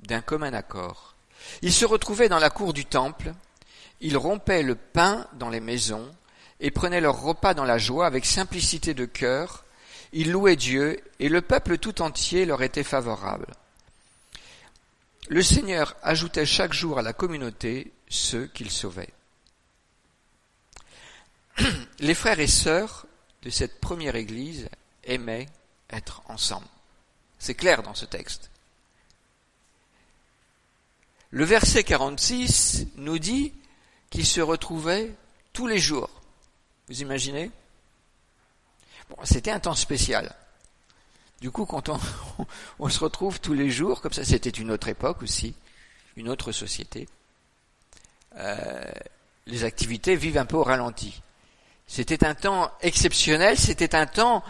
d'un 0.00 0.20
commun 0.20 0.52
accord, 0.52 1.14
ils 1.62 1.72
se 1.72 1.84
retrouvaient 1.84 2.28
dans 2.28 2.38
la 2.38 2.50
cour 2.50 2.72
du 2.72 2.84
temple, 2.84 3.32
ils 4.00 4.16
rompaient 4.16 4.62
le 4.62 4.74
pain 4.74 5.26
dans 5.34 5.50
les 5.50 5.60
maisons 5.60 6.14
et 6.60 6.70
prenaient 6.70 7.00
leur 7.00 7.20
repas 7.20 7.54
dans 7.54 7.64
la 7.64 7.78
joie 7.78 8.06
avec 8.06 8.24
simplicité 8.24 8.94
de 8.94 9.04
cœur, 9.04 9.63
ils 10.14 10.30
louaient 10.30 10.56
Dieu 10.56 11.02
et 11.18 11.28
le 11.28 11.42
peuple 11.42 11.76
tout 11.76 12.00
entier 12.00 12.46
leur 12.46 12.62
était 12.62 12.84
favorable. 12.84 13.48
Le 15.28 15.42
Seigneur 15.42 15.96
ajoutait 16.02 16.46
chaque 16.46 16.72
jour 16.72 16.98
à 16.98 17.02
la 17.02 17.12
communauté 17.12 17.92
ceux 18.08 18.46
qu'il 18.46 18.70
sauvait. 18.70 19.12
les 21.98 22.14
frères 22.14 22.38
et 22.38 22.46
sœurs 22.46 23.06
de 23.42 23.50
cette 23.50 23.80
première 23.80 24.14
église 24.14 24.68
aimaient 25.02 25.46
être 25.90 26.22
ensemble. 26.28 26.66
C'est 27.40 27.54
clair 27.54 27.82
dans 27.82 27.94
ce 27.94 28.04
texte. 28.04 28.50
Le 31.30 31.44
verset 31.44 31.82
46 31.82 32.86
nous 32.96 33.18
dit 33.18 33.52
qu'ils 34.10 34.26
se 34.26 34.40
retrouvaient 34.40 35.12
tous 35.52 35.66
les 35.66 35.78
jours. 35.78 36.10
Vous 36.86 37.02
imaginez? 37.02 37.50
C'était 39.24 39.50
un 39.50 39.60
temps 39.60 39.74
spécial. 39.74 40.34
Du 41.40 41.50
coup, 41.50 41.66
quand 41.66 41.90
on, 42.78 42.88
se 42.88 43.00
retrouve 43.00 43.40
tous 43.40 43.54
les 43.54 43.70
jours, 43.70 44.00
comme 44.00 44.12
ça, 44.12 44.24
c'était 44.24 44.50
une 44.50 44.70
autre 44.70 44.88
époque 44.88 45.22
aussi, 45.22 45.54
une 46.16 46.28
autre 46.28 46.52
société. 46.52 47.08
Euh, 48.36 48.90
les 49.46 49.64
activités 49.64 50.16
vivent 50.16 50.38
un 50.38 50.46
peu 50.46 50.56
au 50.56 50.62
ralenti. 50.62 51.22
C'était 51.86 52.24
un 52.24 52.34
temps 52.34 52.70
exceptionnel, 52.80 53.58
c'était 53.58 53.94
un 53.94 54.06
temps 54.06 54.42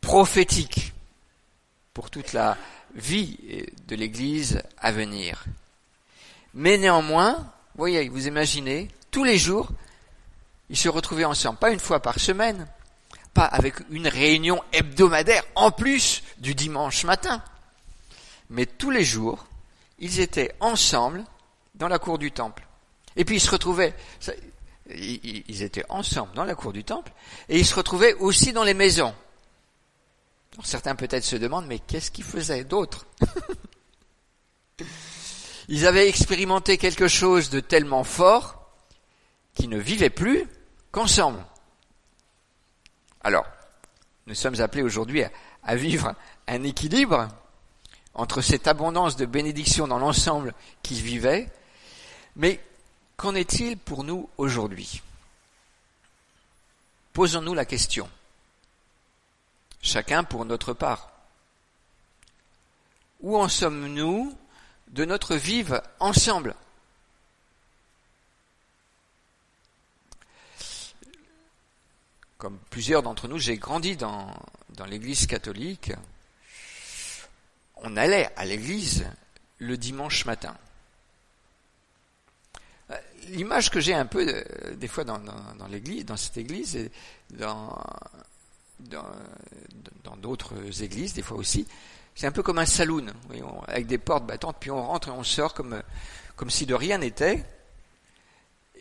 prophétique 0.00 0.92
pour 1.94 2.10
toute 2.10 2.32
la 2.32 2.56
vie 2.94 3.66
de 3.86 3.96
l'Église 3.96 4.62
à 4.76 4.92
venir. 4.92 5.44
Mais 6.54 6.76
néanmoins, 6.76 7.52
voyez, 7.74 8.08
vous 8.08 8.26
imaginez, 8.26 8.88
tous 9.10 9.24
les 9.24 9.38
jours, 9.38 9.68
ils 10.68 10.76
se 10.76 10.88
retrouvaient 10.88 11.24
ensemble, 11.24 11.58
pas 11.58 11.70
une 11.70 11.80
fois 11.80 12.00
par 12.00 12.20
semaine, 12.20 12.66
pas 13.34 13.44
avec 13.44 13.74
une 13.90 14.08
réunion 14.08 14.62
hebdomadaire 14.72 15.44
en 15.54 15.70
plus 15.70 16.22
du 16.38 16.54
dimanche 16.54 17.04
matin, 17.04 17.42
mais 18.50 18.66
tous 18.66 18.90
les 18.90 19.04
jours, 19.04 19.46
ils 19.98 20.20
étaient 20.20 20.54
ensemble 20.60 21.24
dans 21.74 21.88
la 21.88 21.98
cour 21.98 22.18
du 22.18 22.32
temple. 22.32 22.66
Et 23.16 23.24
puis 23.24 23.36
ils 23.36 23.40
se 23.40 23.50
retrouvaient, 23.50 23.94
ils 24.90 25.62
étaient 25.62 25.84
ensemble 25.88 26.32
dans 26.34 26.44
la 26.44 26.54
cour 26.54 26.72
du 26.72 26.84
temple 26.84 27.12
et 27.48 27.58
ils 27.58 27.66
se 27.66 27.74
retrouvaient 27.74 28.14
aussi 28.14 28.52
dans 28.52 28.64
les 28.64 28.74
maisons. 28.74 29.14
certains 30.62 30.94
peut-être 30.94 31.24
se 31.24 31.36
demandent, 31.36 31.66
mais 31.66 31.78
qu'est-ce 31.80 32.10
qu'ils 32.10 32.24
faisaient 32.24 32.64
d'autre 32.64 33.06
Ils 35.68 35.86
avaient 35.86 36.08
expérimenté 36.08 36.78
quelque 36.78 37.08
chose 37.08 37.50
de 37.50 37.60
tellement 37.60 38.04
fort 38.04 38.72
qu'ils 39.54 39.68
ne 39.68 39.78
vivaient 39.78 40.08
plus 40.08 40.46
qu'ensemble. 40.90 41.44
Alors, 43.28 43.46
nous 44.26 44.34
sommes 44.34 44.58
appelés 44.62 44.82
aujourd'hui 44.82 45.22
à, 45.62 45.76
vivre 45.76 46.14
un 46.46 46.62
équilibre 46.62 47.28
entre 48.14 48.40
cette 48.40 48.66
abondance 48.66 49.16
de 49.16 49.26
bénédictions 49.26 49.86
dans 49.86 49.98
l'ensemble 49.98 50.54
qu'ils 50.82 51.02
vivaient, 51.02 51.50
mais 52.36 52.58
Qu'en 53.18 53.34
est-il 53.34 53.76
pour 53.76 54.04
nous 54.04 54.30
aujourd'hui? 54.38 55.02
Posons-nous 57.12 57.52
la 57.52 57.64
question. 57.64 58.08
Chacun 59.82 60.22
pour 60.22 60.44
notre 60.44 60.72
part. 60.72 61.10
Où 63.18 63.36
en 63.36 63.48
sommes-nous 63.48 64.38
de 64.86 65.04
notre 65.04 65.34
vivre 65.34 65.82
ensemble? 65.98 66.54
Comme 72.38 72.58
plusieurs 72.70 73.02
d'entre 73.02 73.28
nous, 73.28 73.38
j'ai 73.38 73.58
grandi 73.58 73.96
dans, 73.96 74.32
dans 74.70 74.86
l'église 74.86 75.26
catholique. 75.26 75.92
On 77.76 77.96
allait 77.96 78.30
à 78.36 78.44
l'église 78.44 79.06
le 79.58 79.76
dimanche 79.76 80.24
matin 80.24 80.56
l'image 83.30 83.70
que 83.70 83.80
j'ai 83.80 83.94
un 83.94 84.06
peu 84.06 84.26
euh, 84.26 84.74
des 84.74 84.88
fois 84.88 85.04
dans, 85.04 85.20
l'église, 85.70 86.04
dans 86.04 86.16
cette 86.16 86.36
église 86.36 86.76
et 86.76 86.90
dans 87.30 87.76
dans 88.80 90.16
d'autres 90.16 90.54
églises 90.82 91.14
des 91.14 91.22
fois 91.22 91.36
aussi, 91.36 91.66
c'est 92.14 92.28
un 92.28 92.32
peu 92.32 92.44
comme 92.44 92.58
un 92.58 92.66
saloon, 92.66 93.06
avec 93.66 93.86
des 93.86 93.98
portes 93.98 94.24
battantes, 94.24 94.56
puis 94.60 94.70
on 94.70 94.80
rentre 94.80 95.08
et 95.08 95.10
on 95.10 95.24
sort 95.24 95.52
comme 95.52 95.82
comme 96.36 96.50
si 96.50 96.64
de 96.64 96.74
rien 96.74 96.98
n'était. 96.98 97.44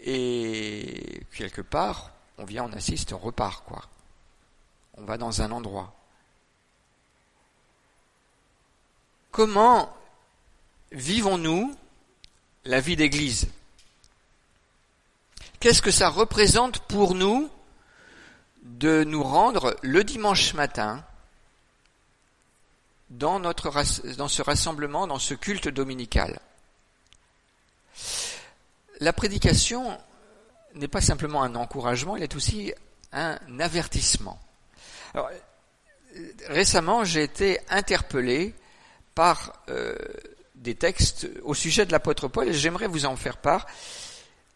Et 0.06 1.24
quelque 1.36 1.62
part, 1.62 2.12
on 2.38 2.46
vient, 2.46 2.66
on 2.66 2.74
assiste, 2.74 3.14
on 3.14 3.18
repart 3.18 3.64
quoi. 3.66 3.84
On 4.98 5.04
va 5.04 5.18
dans 5.18 5.42
un 5.42 5.52
endroit. 5.52 5.94
Comment 9.32 9.96
vivons-nous 10.92 11.76
la 12.66 12.80
vie 12.80 12.96
d'église? 12.96 13.50
Qu'est-ce 15.60 15.82
que 15.82 15.92
ça 15.92 16.10
représente 16.10 16.80
pour 16.80 17.16
nous 17.16 17.50
de 18.64 19.04
nous 19.04 19.24
rendre 19.24 19.76
le 19.82 20.04
dimanche 20.04 20.54
matin 20.54 21.04
dans, 23.10 23.40
notre, 23.40 23.72
dans 24.16 24.28
ce 24.28 24.42
rassemblement, 24.42 25.08
dans 25.08 25.20
ce 25.20 25.34
culte 25.34 25.68
dominical? 25.68 26.40
La 29.00 29.14
prédication 29.14 30.00
n'est 30.78 30.88
pas 30.88 31.02
simplement 31.02 31.44
un 31.44 31.56
encouragement, 31.56 32.16
elle 32.16 32.24
est 32.24 32.36
aussi 32.36 32.74
un 33.12 33.38
avertissement. 33.60 34.40
Alors, 35.14 35.30
récemment, 36.48 37.04
j'ai 37.04 37.24
été 37.24 37.60
interpellé 37.70 38.54
par 39.16 39.64
euh, 39.70 39.96
des 40.56 40.76
textes 40.76 41.28
au 41.44 41.54
sujet 41.54 41.86
de 41.86 41.92
l'apôtre 41.92 42.28
Paul 42.28 42.50
et 42.50 42.54
j'aimerais 42.54 42.88
vous 42.88 43.06
en 43.06 43.16
faire 43.16 43.38
part. 43.38 43.66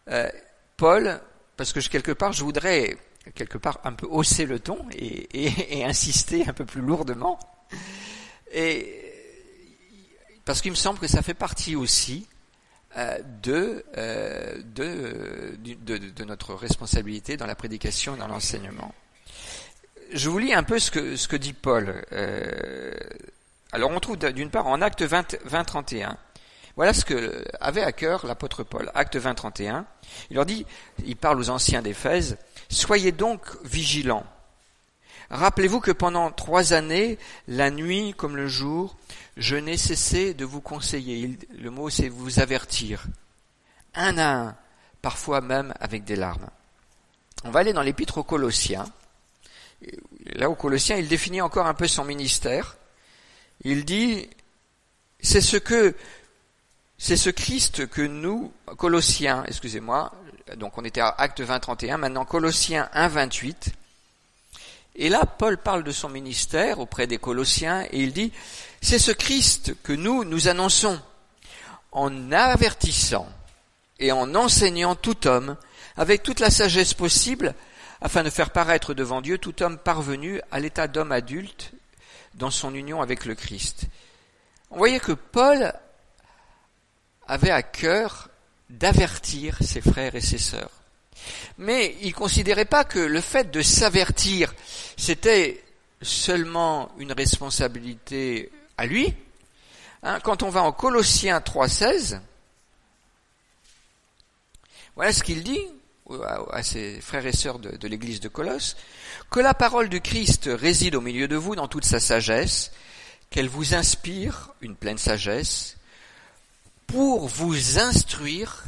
Euh, 0.08 0.28
Paul, 0.76 1.20
parce 1.56 1.72
que 1.72 1.80
quelque 1.80 2.12
part, 2.12 2.32
je 2.32 2.44
voudrais 2.44 2.96
quelque 3.34 3.58
part 3.58 3.80
un 3.84 3.92
peu 3.92 4.06
hausser 4.06 4.46
le 4.46 4.58
ton 4.58 4.84
et, 4.92 5.84
insister 5.84 6.44
un 6.48 6.52
peu 6.52 6.64
plus 6.64 6.80
lourdement, 6.80 7.38
et 8.52 8.98
parce 10.44 10.60
qu'il 10.60 10.72
me 10.72 10.76
semble 10.76 10.98
que 10.98 11.06
ça 11.06 11.22
fait 11.22 11.34
partie 11.34 11.76
aussi 11.76 12.26
de, 13.42 13.84
euh, 13.96 14.56
de, 14.74 15.56
de, 15.56 15.98
de, 15.98 16.24
notre 16.24 16.54
responsabilité 16.54 17.36
dans 17.36 17.46
la 17.46 17.54
prédication 17.54 18.16
et 18.16 18.18
dans 18.18 18.28
l'enseignement. 18.28 18.94
je 20.12 20.28
vous 20.28 20.38
lis 20.38 20.52
un 20.52 20.62
peu 20.62 20.78
ce 20.78 20.90
que, 20.90 21.16
ce 21.16 21.26
que 21.26 21.36
dit 21.36 21.54
Paul. 21.54 22.04
Euh, 22.12 22.92
alors 23.72 23.90
on 23.90 24.00
trouve 24.00 24.18
d'une 24.18 24.50
part 24.50 24.66
en 24.66 24.82
acte 24.82 25.02
20, 25.02 25.38
20 25.44 25.64
31. 25.64 26.18
Voilà 26.76 26.92
ce 26.92 27.04
que 27.04 27.44
avait 27.60 27.82
à 27.82 27.92
cœur 27.92 28.26
l'apôtre 28.26 28.62
Paul. 28.62 28.90
Acte 28.94 29.16
20, 29.16 29.34
31. 29.34 29.86
Il 30.30 30.36
leur 30.36 30.46
dit, 30.46 30.66
il 31.04 31.16
parle 31.16 31.38
aux 31.38 31.50
anciens 31.50 31.82
d'Éphèse, 31.82 32.36
soyez 32.68 33.12
donc 33.12 33.40
vigilants. 33.64 34.26
Rappelez-vous 35.32 35.80
que 35.80 35.92
pendant 35.92 36.30
trois 36.30 36.74
années, 36.74 37.18
la 37.48 37.70
nuit 37.70 38.12
comme 38.18 38.36
le 38.36 38.48
jour, 38.48 38.96
je 39.38 39.56
n'ai 39.56 39.78
cessé 39.78 40.34
de 40.34 40.44
vous 40.44 40.60
conseiller. 40.60 41.38
Le 41.58 41.70
mot 41.70 41.88
c'est 41.88 42.10
vous 42.10 42.38
avertir. 42.38 43.06
Un 43.94 44.18
à 44.18 44.34
un, 44.34 44.56
parfois 45.00 45.40
même 45.40 45.72
avec 45.80 46.04
des 46.04 46.16
larmes. 46.16 46.50
On 47.44 47.50
va 47.50 47.60
aller 47.60 47.72
dans 47.72 47.80
l'épître 47.80 48.18
aux 48.18 48.24
Colossiens. 48.24 48.84
Là, 50.34 50.50
aux 50.50 50.54
Colossiens, 50.54 50.96
il 50.96 51.08
définit 51.08 51.40
encore 51.40 51.66
un 51.66 51.74
peu 51.74 51.88
son 51.88 52.04
ministère. 52.04 52.76
Il 53.64 53.86
dit, 53.86 54.28
c'est 55.20 55.40
ce 55.40 55.56
que, 55.56 55.96
c'est 56.98 57.16
ce 57.16 57.30
Christ 57.30 57.88
que 57.88 58.02
nous, 58.02 58.52
Colossiens, 58.76 59.44
excusez-moi, 59.46 60.12
donc 60.56 60.76
on 60.76 60.84
était 60.84 61.00
à 61.00 61.08
Acte 61.08 61.40
20, 61.40 61.58
31, 61.58 61.96
maintenant 61.96 62.26
Colossiens 62.26 62.90
1, 62.92 63.08
28. 63.08 63.72
Et 64.94 65.08
là, 65.08 65.24
Paul 65.24 65.56
parle 65.56 65.84
de 65.84 65.92
son 65.92 66.08
ministère 66.08 66.78
auprès 66.78 67.06
des 67.06 67.18
Colossiens 67.18 67.84
et 67.90 68.00
il 68.02 68.12
dit, 68.12 68.32
c'est 68.80 68.98
ce 68.98 69.12
Christ 69.12 69.74
que 69.82 69.92
nous, 69.92 70.24
nous 70.24 70.48
annonçons 70.48 71.00
en 71.92 72.32
avertissant 72.32 73.28
et 73.98 74.12
en 74.12 74.34
enseignant 74.34 74.94
tout 74.94 75.26
homme 75.26 75.56
avec 75.96 76.22
toute 76.22 76.40
la 76.40 76.50
sagesse 76.50 76.94
possible 76.94 77.54
afin 78.00 78.22
de 78.22 78.30
faire 78.30 78.50
paraître 78.50 78.94
devant 78.94 79.20
Dieu 79.20 79.38
tout 79.38 79.62
homme 79.62 79.78
parvenu 79.78 80.40
à 80.50 80.60
l'état 80.60 80.88
d'homme 80.88 81.12
adulte 81.12 81.72
dans 82.34 82.50
son 82.50 82.74
union 82.74 83.00
avec 83.00 83.24
le 83.24 83.34
Christ. 83.34 83.84
On 84.70 84.78
voyait 84.78 85.00
que 85.00 85.12
Paul 85.12 85.72
avait 87.26 87.50
à 87.50 87.62
cœur 87.62 88.28
d'avertir 88.68 89.56
ses 89.60 89.80
frères 89.80 90.14
et 90.14 90.20
ses 90.20 90.38
sœurs. 90.38 90.81
Mais 91.58 91.96
il 92.02 92.08
ne 92.08 92.14
considérait 92.14 92.64
pas 92.64 92.84
que 92.84 92.98
le 92.98 93.20
fait 93.20 93.50
de 93.50 93.62
s'avertir, 93.62 94.54
c'était 94.96 95.62
seulement 96.00 96.90
une 96.98 97.12
responsabilité 97.12 98.50
à 98.76 98.86
lui. 98.86 99.14
Hein, 100.02 100.18
quand 100.20 100.42
on 100.42 100.50
va 100.50 100.62
en 100.62 100.72
Colossiens 100.72 101.38
3.16, 101.38 102.20
voilà 104.96 105.12
ce 105.12 105.22
qu'il 105.22 105.42
dit 105.42 105.66
à 106.50 106.62
ses 106.62 107.00
frères 107.00 107.24
et 107.26 107.32
sœurs 107.32 107.58
de, 107.58 107.76
de 107.76 107.88
l'église 107.88 108.20
de 108.20 108.28
Colosse, 108.28 108.76
que 109.30 109.40
la 109.40 109.54
parole 109.54 109.88
du 109.88 110.00
Christ 110.00 110.50
réside 110.52 110.94
au 110.94 111.00
milieu 111.00 111.28
de 111.28 111.36
vous 111.36 111.54
dans 111.54 111.68
toute 111.68 111.84
sa 111.84 112.00
sagesse, 112.00 112.72
qu'elle 113.30 113.48
vous 113.48 113.74
inspire 113.74 114.50
une 114.60 114.76
pleine 114.76 114.98
sagesse, 114.98 115.76
pour 116.86 117.28
vous 117.28 117.78
instruire 117.78 118.64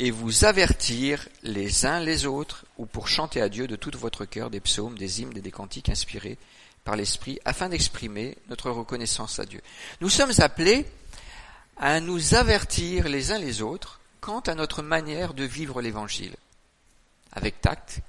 et 0.00 0.10
vous 0.10 0.46
avertir 0.46 1.28
les 1.42 1.84
uns 1.84 2.00
les 2.00 2.24
autres, 2.24 2.64
ou 2.78 2.86
pour 2.86 3.06
chanter 3.06 3.42
à 3.42 3.50
Dieu 3.50 3.66
de 3.66 3.76
tout 3.76 3.90
votre 3.98 4.24
cœur 4.24 4.48
des 4.48 4.58
psaumes, 4.58 4.96
des 4.96 5.20
hymnes 5.20 5.36
et 5.36 5.42
des 5.42 5.50
cantiques 5.50 5.90
inspirés 5.90 6.38
par 6.84 6.96
l'Esprit, 6.96 7.38
afin 7.44 7.68
d'exprimer 7.68 8.38
notre 8.48 8.70
reconnaissance 8.70 9.38
à 9.38 9.44
Dieu. 9.44 9.60
Nous 10.00 10.08
sommes 10.08 10.32
appelés 10.38 10.86
à 11.76 12.00
nous 12.00 12.34
avertir 12.34 13.10
les 13.10 13.30
uns 13.30 13.38
les 13.38 13.60
autres 13.60 14.00
quant 14.22 14.40
à 14.40 14.54
notre 14.54 14.80
manière 14.80 15.34
de 15.34 15.44
vivre 15.44 15.82
l'Évangile, 15.82 16.34
avec 17.32 17.60
tact, 17.60 18.00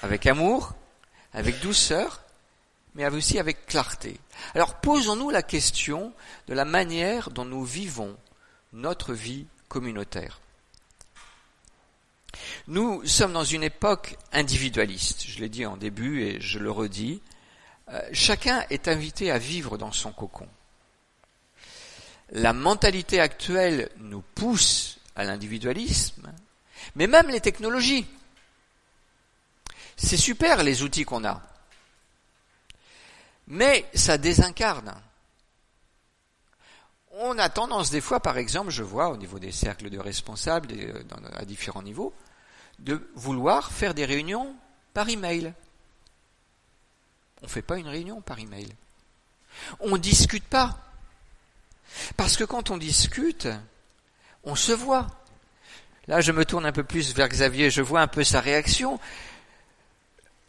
avec 0.00 0.24
amour, 0.24 0.72
avec 1.34 1.60
douceur, 1.60 2.22
mais 2.94 3.06
aussi 3.10 3.38
avec 3.38 3.66
clarté. 3.66 4.18
Alors 4.54 4.76
posons-nous 4.76 5.28
la 5.28 5.42
question 5.42 6.14
de 6.48 6.54
la 6.54 6.64
manière 6.64 7.30
dont 7.30 7.44
nous 7.44 7.64
vivons 7.64 8.16
notre 8.72 9.12
vie 9.12 9.44
communautaire. 9.68 10.40
Nous 12.68 13.06
sommes 13.06 13.32
dans 13.32 13.44
une 13.44 13.62
époque 13.62 14.16
individualiste, 14.32 15.24
je 15.26 15.38
l'ai 15.38 15.48
dit 15.48 15.66
en 15.66 15.76
début 15.76 16.22
et 16.22 16.40
je 16.40 16.58
le 16.58 16.70
redis, 16.70 17.20
euh, 17.88 18.00
chacun 18.12 18.64
est 18.70 18.88
invité 18.88 19.30
à 19.30 19.38
vivre 19.38 19.78
dans 19.78 19.92
son 19.92 20.12
cocon. 20.12 20.48
La 22.30 22.52
mentalité 22.52 23.20
actuelle 23.20 23.90
nous 23.98 24.22
pousse 24.34 24.98
à 25.14 25.24
l'individualisme, 25.24 26.32
mais 26.96 27.06
même 27.06 27.28
les 27.28 27.40
technologies. 27.40 28.06
C'est 29.96 30.16
super 30.16 30.62
les 30.62 30.82
outils 30.82 31.04
qu'on 31.04 31.24
a, 31.24 31.40
mais 33.46 33.86
ça 33.94 34.18
désincarne. 34.18 34.94
On 37.18 37.38
a 37.38 37.48
tendance 37.48 37.90
des 37.90 38.02
fois, 38.02 38.20
par 38.20 38.36
exemple, 38.36 38.70
je 38.70 38.82
vois 38.82 39.08
au 39.08 39.16
niveau 39.16 39.38
des 39.38 39.50
cercles 39.50 39.88
de 39.88 39.98
responsables 39.98 40.68
à 41.34 41.46
différents 41.46 41.82
niveaux, 41.82 42.12
de 42.78 43.08
vouloir 43.14 43.72
faire 43.72 43.94
des 43.94 44.04
réunions 44.04 44.54
par 44.92 45.08
email. 45.08 45.54
On 47.40 47.46
ne 47.46 47.50
fait 47.50 47.62
pas 47.62 47.78
une 47.78 47.88
réunion 47.88 48.20
par 48.20 48.38
email. 48.38 48.68
On 49.80 49.92
ne 49.92 49.98
discute 49.98 50.44
pas. 50.44 50.76
Parce 52.18 52.36
que 52.36 52.44
quand 52.44 52.70
on 52.70 52.76
discute, 52.76 53.48
on 54.44 54.54
se 54.54 54.72
voit. 54.72 55.06
Là, 56.08 56.20
je 56.20 56.32
me 56.32 56.44
tourne 56.44 56.66
un 56.66 56.72
peu 56.72 56.84
plus 56.84 57.14
vers 57.14 57.28
Xavier, 57.28 57.70
je 57.70 57.80
vois 57.80 58.02
un 58.02 58.08
peu 58.08 58.24
sa 58.24 58.40
réaction. 58.40 59.00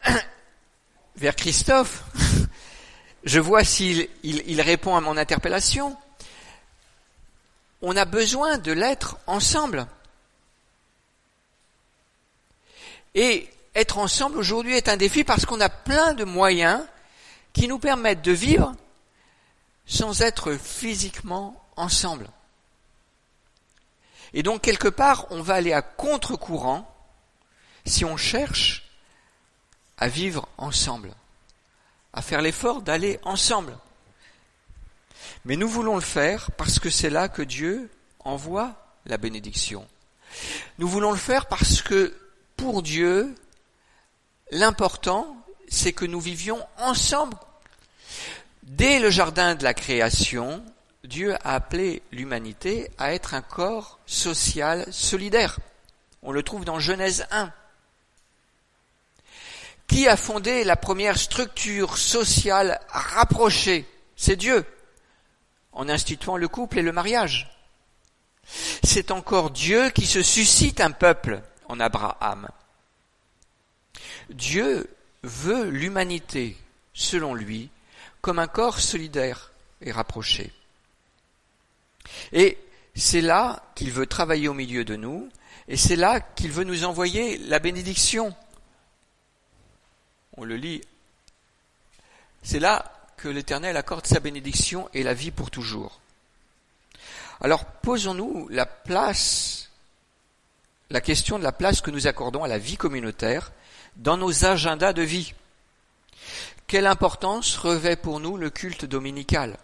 vers 1.15 1.35
Christophe, 1.37 2.03
je 3.23 3.39
vois 3.39 3.63
s'il 3.63 4.09
il 4.23 4.59
répond 4.59 4.97
à 4.97 5.01
mon 5.01 5.15
interpellation. 5.15 5.97
On 7.81 7.95
a 7.95 8.05
besoin 8.05 8.57
de 8.57 8.71
l'être 8.71 9.17
ensemble. 9.27 9.87
Et 13.13 13.49
être 13.75 13.99
ensemble 13.99 14.37
aujourd'hui 14.37 14.75
est 14.75 14.89
un 14.89 14.97
défi 14.97 15.23
parce 15.23 15.45
qu'on 15.45 15.61
a 15.61 15.69
plein 15.69 16.13
de 16.13 16.23
moyens 16.23 16.83
qui 17.53 17.67
nous 17.67 17.79
permettent 17.79 18.23
de 18.23 18.31
vivre 18.31 18.73
sans 19.85 20.21
être 20.21 20.53
physiquement 20.53 21.63
ensemble. 21.75 22.27
Et 24.33 24.43
donc 24.43 24.61
quelque 24.61 24.87
part, 24.87 25.27
on 25.31 25.41
va 25.41 25.55
aller 25.55 25.73
à 25.73 25.81
contre-courant 25.81 26.93
si 27.85 28.03
on 28.03 28.17
cherche 28.17 28.89
à 29.97 30.07
vivre 30.07 30.47
ensemble, 30.57 31.13
à 32.13 32.21
faire 32.21 32.41
l'effort 32.41 32.81
d'aller 32.81 33.19
ensemble. 33.23 33.77
Mais 35.47 35.55
nous 35.55 35.69
voulons 35.69 35.95
le 35.95 36.01
faire 36.01 36.51
parce 36.51 36.77
que 36.77 36.89
c'est 36.89 37.09
là 37.09 37.29
que 37.29 37.41
Dieu 37.41 37.89
envoie 38.19 38.75
la 39.05 39.15
bénédiction. 39.15 39.87
Nous 40.77 40.89
voulons 40.89 41.11
le 41.11 41.17
faire 41.17 41.45
parce 41.45 41.81
que 41.81 42.13
pour 42.57 42.83
Dieu, 42.83 43.33
l'important, 44.51 45.37
c'est 45.69 45.93
que 45.93 46.03
nous 46.03 46.19
vivions 46.19 46.59
ensemble. 46.77 47.37
Dès 48.63 48.99
le 48.99 49.09
jardin 49.09 49.55
de 49.55 49.63
la 49.63 49.73
création, 49.73 50.61
Dieu 51.05 51.35
a 51.35 51.55
appelé 51.55 52.01
l'humanité 52.11 52.91
à 52.97 53.13
être 53.13 53.33
un 53.33 53.41
corps 53.41 53.99
social 54.05 54.85
solidaire. 54.91 55.59
On 56.23 56.33
le 56.33 56.43
trouve 56.43 56.65
dans 56.65 56.81
Genèse 56.81 57.25
1. 57.31 57.53
Qui 59.87 60.09
a 60.09 60.17
fondé 60.17 60.65
la 60.65 60.75
première 60.75 61.17
structure 61.17 61.97
sociale 61.97 62.81
rapprochée? 62.89 63.87
C'est 64.17 64.35
Dieu, 64.35 64.65
en 65.77 65.89
instituant 65.89 66.37
le 66.37 66.47
couple 66.47 66.79
et 66.79 66.83
le 66.83 66.91
mariage. 66.91 67.49
C'est 68.83 69.11
encore 69.11 69.51
Dieu 69.51 69.91
qui 69.91 70.07
se 70.07 70.23
suscite 70.23 70.81
un 70.81 70.91
peuple 70.91 71.41
en 71.67 71.79
Abraham. 71.79 72.47
Dieu 74.29 74.89
veut 75.21 75.69
l'humanité, 75.69 76.57
selon 76.93 77.35
lui, 77.35 77.69
comme 78.21 78.39
un 78.39 78.47
corps 78.47 78.79
solidaire 78.79 79.51
et 79.81 79.91
rapproché. 79.91 80.51
Et 82.31 82.57
c'est 82.95 83.21
là 83.21 83.63
qu'il 83.75 83.91
veut 83.91 84.07
travailler 84.07 84.47
au 84.47 84.55
milieu 84.55 84.83
de 84.83 84.95
nous, 84.95 85.29
et 85.67 85.77
c'est 85.77 85.95
là 85.95 86.19
qu'il 86.21 86.51
veut 86.51 86.63
nous 86.63 86.85
envoyer 86.85 87.37
la 87.37 87.59
bénédiction. 87.59 88.35
On 90.37 90.43
le 90.43 90.55
lit. 90.55 90.81
C'est 92.41 92.59
là 92.59 92.96
que 93.17 93.27
l'Éternel 93.27 93.75
accorde 93.77 94.05
sa 94.05 94.19
bénédiction 94.19 94.89
et 94.93 95.03
la 95.03 95.13
vie 95.13 95.31
pour 95.31 95.51
toujours. 95.51 95.99
Alors 97.41 97.65
posons-nous 97.65 98.47
la 98.49 98.65
place, 98.65 99.69
la 100.89 101.01
question 101.01 101.37
de 101.37 101.43
la 101.43 101.51
place 101.51 101.81
que 101.81 101.91
nous 101.91 102.07
accordons 102.07 102.43
à 102.43 102.47
la 102.47 102.57
vie 102.57 102.77
communautaire 102.77 103.51
dans 103.95 104.17
nos 104.17 104.45
agendas 104.45 104.93
de 104.93 105.01
vie. 105.01 105.33
Quelle 106.67 106.87
importance 106.87 107.57
revêt 107.57 107.95
pour 107.95 108.19
nous 108.19 108.37
le 108.37 108.49
culte 108.49 108.85
dominical? 108.85 109.57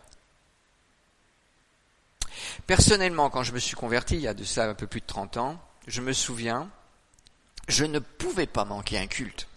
Personnellement, 2.66 3.30
quand 3.30 3.44
je 3.44 3.54
me 3.54 3.60
suis 3.60 3.76
converti, 3.76 4.16
il 4.16 4.22
y 4.22 4.28
a 4.28 4.34
de 4.34 4.44
ça 4.44 4.66
un 4.70 4.74
peu 4.74 4.88
plus 4.88 5.02
de 5.02 5.06
30 5.06 5.38
ans, 5.38 5.60
je 5.88 6.02
me 6.02 6.14
souviens, 6.14 6.70
je 7.68 7.86
ne 7.86 8.00
pouvais 8.00 8.48
pas 8.48 8.66
manquer 8.66 8.98
un 8.98 9.08
culte. 9.08 9.48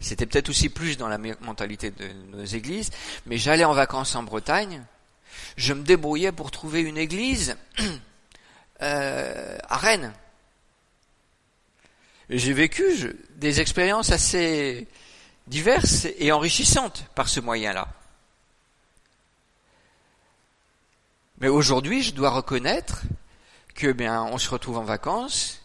C'était 0.00 0.26
peut-être 0.26 0.48
aussi 0.48 0.68
plus 0.68 0.96
dans 0.96 1.08
la 1.08 1.18
mentalité 1.18 1.90
de 1.90 2.08
nos 2.30 2.44
églises, 2.44 2.90
mais 3.26 3.36
j'allais 3.36 3.64
en 3.64 3.72
vacances 3.72 4.14
en 4.14 4.22
Bretagne, 4.22 4.84
je 5.56 5.72
me 5.72 5.82
débrouillais 5.82 6.32
pour 6.32 6.50
trouver 6.50 6.82
une 6.82 6.96
église 6.96 7.56
euh, 8.82 9.58
à 9.68 9.76
Rennes. 9.76 10.12
J'ai 12.30 12.52
vécu 12.52 12.84
des 13.36 13.60
expériences 13.60 14.12
assez 14.12 14.86
diverses 15.46 16.06
et 16.18 16.30
enrichissantes 16.30 17.04
par 17.14 17.28
ce 17.28 17.40
moyen-là. 17.40 17.88
Mais 21.40 21.48
aujourd'hui, 21.48 22.02
je 22.02 22.14
dois 22.14 22.30
reconnaître 22.30 23.02
que 23.74 23.92
bien, 23.92 24.24
on 24.24 24.38
se 24.38 24.50
retrouve 24.50 24.78
en 24.78 24.84
vacances, 24.84 25.62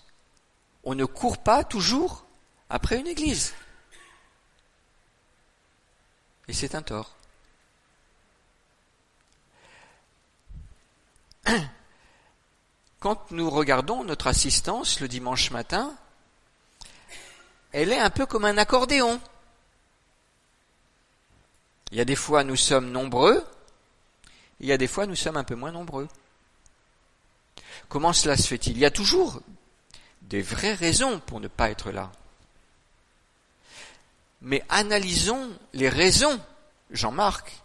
on 0.83 0.95
ne 0.95 1.05
court 1.05 1.39
pas 1.39 1.63
toujours 1.63 2.25
après 2.69 2.99
une 2.99 3.07
église. 3.07 3.53
Et 6.47 6.53
c'est 6.53 6.75
un 6.75 6.81
tort. 6.81 7.15
Quand 12.99 13.31
nous 13.31 13.49
regardons 13.49 14.03
notre 14.03 14.27
assistance 14.27 14.99
le 14.99 15.07
dimanche 15.07 15.51
matin, 15.51 15.95
elle 17.71 17.91
est 17.91 17.99
un 17.99 18.09
peu 18.09 18.25
comme 18.25 18.45
un 18.45 18.57
accordéon. 18.57 19.19
Il 21.91 21.97
y 21.97 22.01
a 22.01 22.05
des 22.05 22.15
fois 22.15 22.43
nous 22.43 22.55
sommes 22.55 22.91
nombreux, 22.91 23.45
il 24.59 24.67
y 24.67 24.71
a 24.71 24.77
des 24.77 24.87
fois 24.87 25.05
nous 25.05 25.15
sommes 25.15 25.37
un 25.37 25.43
peu 25.43 25.55
moins 25.55 25.71
nombreux. 25.71 26.07
Comment 27.89 28.13
cela 28.13 28.37
se 28.37 28.47
fait-il? 28.47 28.77
Il 28.77 28.79
y 28.79 28.85
a 28.85 28.91
toujours 28.91 29.41
des 30.21 30.41
vraies 30.41 30.73
raisons 30.73 31.19
pour 31.19 31.39
ne 31.39 31.47
pas 31.47 31.69
être 31.69 31.91
là. 31.91 32.11
Mais 34.43 34.63
analysons 34.69 35.57
les 35.73 35.89
raisons, 35.89 36.39
Jean-Marc 36.91 37.63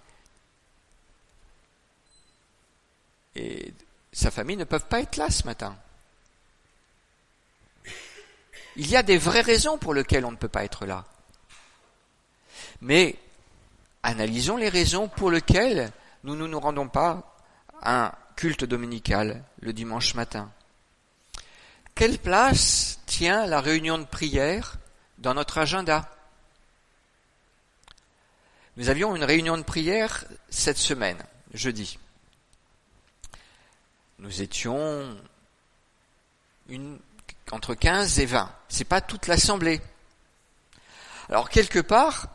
et 3.34 3.72
sa 4.12 4.30
famille 4.30 4.56
ne 4.56 4.64
peuvent 4.64 4.86
pas 4.86 5.00
être 5.00 5.16
là 5.16 5.30
ce 5.30 5.44
matin. 5.44 5.76
Il 8.76 8.88
y 8.88 8.96
a 8.96 9.02
des 9.02 9.18
vraies 9.18 9.42
raisons 9.42 9.76
pour 9.76 9.92
lesquelles 9.92 10.24
on 10.24 10.30
ne 10.30 10.36
peut 10.36 10.48
pas 10.48 10.64
être 10.64 10.86
là. 10.86 11.04
Mais 12.80 13.16
analysons 14.04 14.56
les 14.56 14.68
raisons 14.68 15.08
pour 15.08 15.30
lesquelles 15.30 15.90
nous 16.22 16.36
ne 16.36 16.46
nous 16.46 16.60
rendons 16.60 16.88
pas 16.88 17.36
à 17.82 18.06
un 18.06 18.12
culte 18.36 18.64
dominical 18.64 19.42
le 19.60 19.72
dimanche 19.72 20.14
matin. 20.14 20.50
Quelle 21.96 22.18
place 22.18 23.00
tient 23.06 23.46
la 23.46 23.60
réunion 23.60 23.98
de 23.98 24.04
prière 24.04 24.76
dans 25.18 25.34
notre 25.34 25.58
agenda? 25.58 26.08
Nous 28.78 28.90
avions 28.90 29.16
une 29.16 29.24
réunion 29.24 29.58
de 29.58 29.64
prière 29.64 30.24
cette 30.50 30.78
semaine, 30.78 31.18
jeudi. 31.52 31.98
Nous 34.20 34.40
étions 34.40 35.16
entre 37.50 37.74
15 37.74 38.20
et 38.20 38.26
20. 38.26 38.54
C'est 38.68 38.84
pas 38.84 39.00
toute 39.00 39.26
l'assemblée. 39.26 39.80
Alors 41.28 41.50
quelque 41.50 41.80
part, 41.80 42.28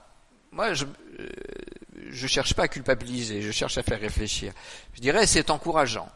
moi 0.52 0.74
je 0.74 0.84
je 2.10 2.28
cherche 2.28 2.56
pas 2.56 2.64
à 2.64 2.68
culpabiliser, 2.68 3.42
je 3.42 3.52
cherche 3.52 3.78
à 3.78 3.84
faire 3.84 4.02
réfléchir. 4.02 4.52
Je 4.96 5.00
dirais 5.00 5.26
c'est 5.26 5.50
encourageant. 5.50 6.12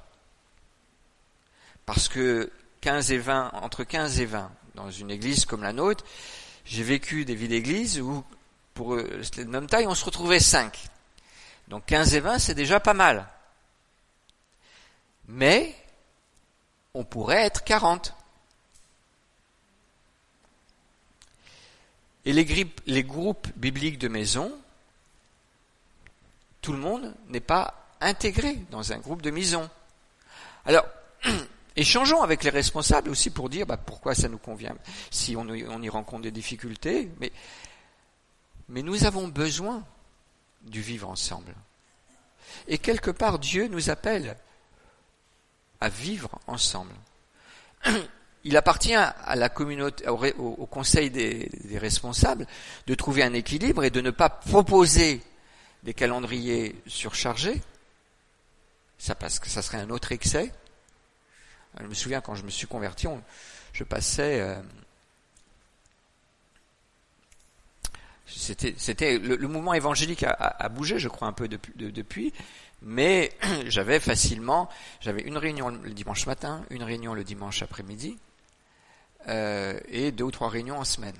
Parce 1.86 2.10
que 2.10 2.52
15 2.82 3.14
et 3.14 3.18
20, 3.18 3.52
entre 3.54 3.86
15 3.86 4.20
et 4.20 4.26
20, 4.26 4.52
dans 4.76 4.92
une 4.92 5.10
église 5.10 5.46
comme 5.46 5.64
la 5.64 5.72
nôtre, 5.72 6.04
j'ai 6.66 6.84
vécu 6.84 7.24
des 7.24 7.34
vies 7.34 7.48
d'église 7.48 8.02
où, 8.02 8.26
pour 8.78 8.96
la 8.96 9.46
même 9.46 9.66
taille, 9.66 9.88
on 9.88 9.96
se 9.96 10.06
retrouvait 10.06 10.40
5. 10.40 10.78
Donc 11.68 11.88
15 11.88 12.14
et 12.14 12.20
20, 12.20 12.38
c'est 12.38 12.54
déjà 12.54 12.80
pas 12.80 12.94
mal. 12.94 13.28
Mais, 15.28 15.76
on 16.94 17.04
pourrait 17.04 17.44
être 17.44 17.64
40. 17.64 18.14
Et 22.26 22.34
les, 22.34 22.68
les 22.86 23.04
groupes 23.04 23.48
bibliques 23.56 23.98
de 23.98 24.10
maison, 24.10 24.56
tout 26.62 26.72
le 26.72 26.78
monde 26.78 27.16
n'est 27.30 27.40
pas 27.40 27.84
intégré 28.00 28.58
dans 28.70 28.94
un 28.94 29.00
groupe 29.00 29.24
de 29.24 29.32
maison. 29.32 29.68
Alors, 30.68 30.86
échangeons 31.76 32.22
avec 32.22 32.44
les 32.44 32.52
responsables 32.52 33.10
aussi 33.10 33.32
pour 33.32 33.50
dire 33.50 33.66
bah, 33.66 33.78
pourquoi 33.78 34.14
ça 34.14 34.30
nous 34.30 34.38
convient, 34.38 34.76
si 35.10 35.36
on, 35.36 35.48
on, 35.48 35.82
y 35.82 35.90
rencontre 35.90 36.22
des 36.22 36.32
difficultés, 36.32 37.10
mais, 37.20 37.32
mais 38.70 38.82
nous 38.82 39.06
avons 39.06 39.28
besoin 39.28 39.84
du 40.62 40.82
vivre 40.82 41.10
ensemble. 41.10 41.54
Et 42.68 42.78
quelque 42.78 43.12
part, 43.12 43.40
Dieu 43.40 43.68
nous 43.68 43.90
appelle 43.90 44.38
à 45.80 45.90
vivre 45.90 46.40
ensemble. 46.48 46.94
Il 48.44 48.56
appartient 48.56 48.96
à 48.96 49.36
la 49.36 49.50
communauté, 49.50 50.08
au, 50.08 50.66
conseil 50.66 51.10
des, 51.10 51.50
responsables 51.76 52.48
de 52.86 52.96
trouver 52.96 53.24
un 53.24 53.34
équilibre 53.34 53.84
et 53.84 53.90
de 53.90 54.00
ne 54.02 54.12
pas 54.12 54.30
proposer 54.30 55.22
des 55.84 55.94
calendriers 55.94 56.76
surchargés. 56.88 57.62
Ça 58.98 59.16
parce 59.16 59.40
que 59.40 59.50
ça 59.50 59.62
serait 59.62 59.80
un 59.80 59.90
autre 59.90 60.12
excès. 60.12 60.52
Je 61.80 61.86
me 61.86 61.94
souviens 61.94 62.22
quand 62.22 62.36
je 62.36 62.44
me 62.44 62.50
suis 62.50 62.68
converti, 62.68 63.08
je 63.74 63.84
passais. 63.84 64.40
Euh, 64.40 64.60
c'était, 68.28 68.76
c'était 68.78 69.18
le, 69.18 69.48
mouvement 69.48 69.74
évangélique 69.74 70.24
a, 70.24 70.70
bougé, 70.70 71.00
je 71.00 71.08
crois, 71.08 71.28
un 71.28 71.34
peu 71.34 71.48
depuis, 71.48 71.74
depuis 71.78 72.34
mais 72.82 73.32
j'avais 73.66 74.00
facilement, 74.00 74.70
j'avais 75.02 75.22
une 75.22 75.38
réunion 75.38 75.70
le 75.70 75.92
dimanche 75.92 76.26
matin, 76.28 76.64
une 76.70 76.84
réunion 76.84 77.14
le 77.14 77.24
dimanche 77.24 77.62
après-midi, 77.62 78.18
euh, 79.28 79.80
et 79.90 80.12
deux 80.12 80.26
ou 80.26 80.32
trois 80.32 80.50
réunions 80.50 80.80
en 80.80 80.86
semaine. 80.86 81.16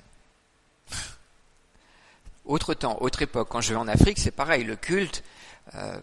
Autre 2.44 2.72
temps, 2.72 2.96
autre 3.02 3.20
époque. 3.20 3.48
Quand 3.50 3.60
je 3.60 3.74
vais 3.74 3.78
en 3.78 3.88
Afrique, 3.88 4.18
c'est 4.18 4.30
pareil. 4.30 4.64
Le 4.64 4.74
culte, 4.74 5.22
euh, 5.74 6.00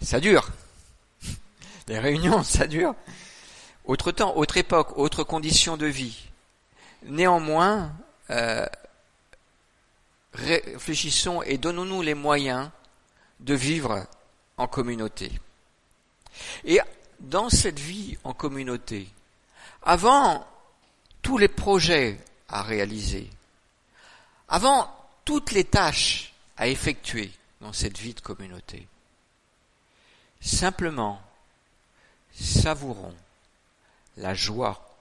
ça 0.00 0.20
dure. 0.20 0.50
Les 1.88 1.98
réunions, 1.98 2.42
ça 2.44 2.68
dure. 2.68 2.94
Autre 3.84 4.12
temps, 4.12 4.36
autre 4.36 4.56
époque, 4.56 4.96
autre 4.96 5.24
condition 5.24 5.76
de 5.76 5.86
vie. 5.86 6.30
Néanmoins, 7.02 7.92
euh, 8.30 8.64
réfléchissons 10.34 11.42
et 11.42 11.58
donnons-nous 11.58 12.02
les 12.02 12.14
moyens 12.14 12.70
de 13.40 13.54
vivre 13.54 14.06
en 14.56 14.66
communauté. 14.66 15.32
Et 16.64 16.80
dans 17.20 17.48
cette 17.48 17.78
vie 17.78 18.18
en 18.24 18.34
communauté, 18.34 19.08
avant 19.82 20.46
tous 21.22 21.38
les 21.38 21.48
projets 21.48 22.18
à 22.48 22.62
réaliser, 22.62 23.30
avant 24.48 24.90
toutes 25.24 25.52
les 25.52 25.64
tâches 25.64 26.34
à 26.56 26.68
effectuer 26.68 27.32
dans 27.60 27.72
cette 27.72 27.98
vie 27.98 28.14
de 28.14 28.20
communauté, 28.20 28.86
simplement 30.40 31.20
savourons 32.32 33.14
la 34.16 34.34
joie, 34.34 34.96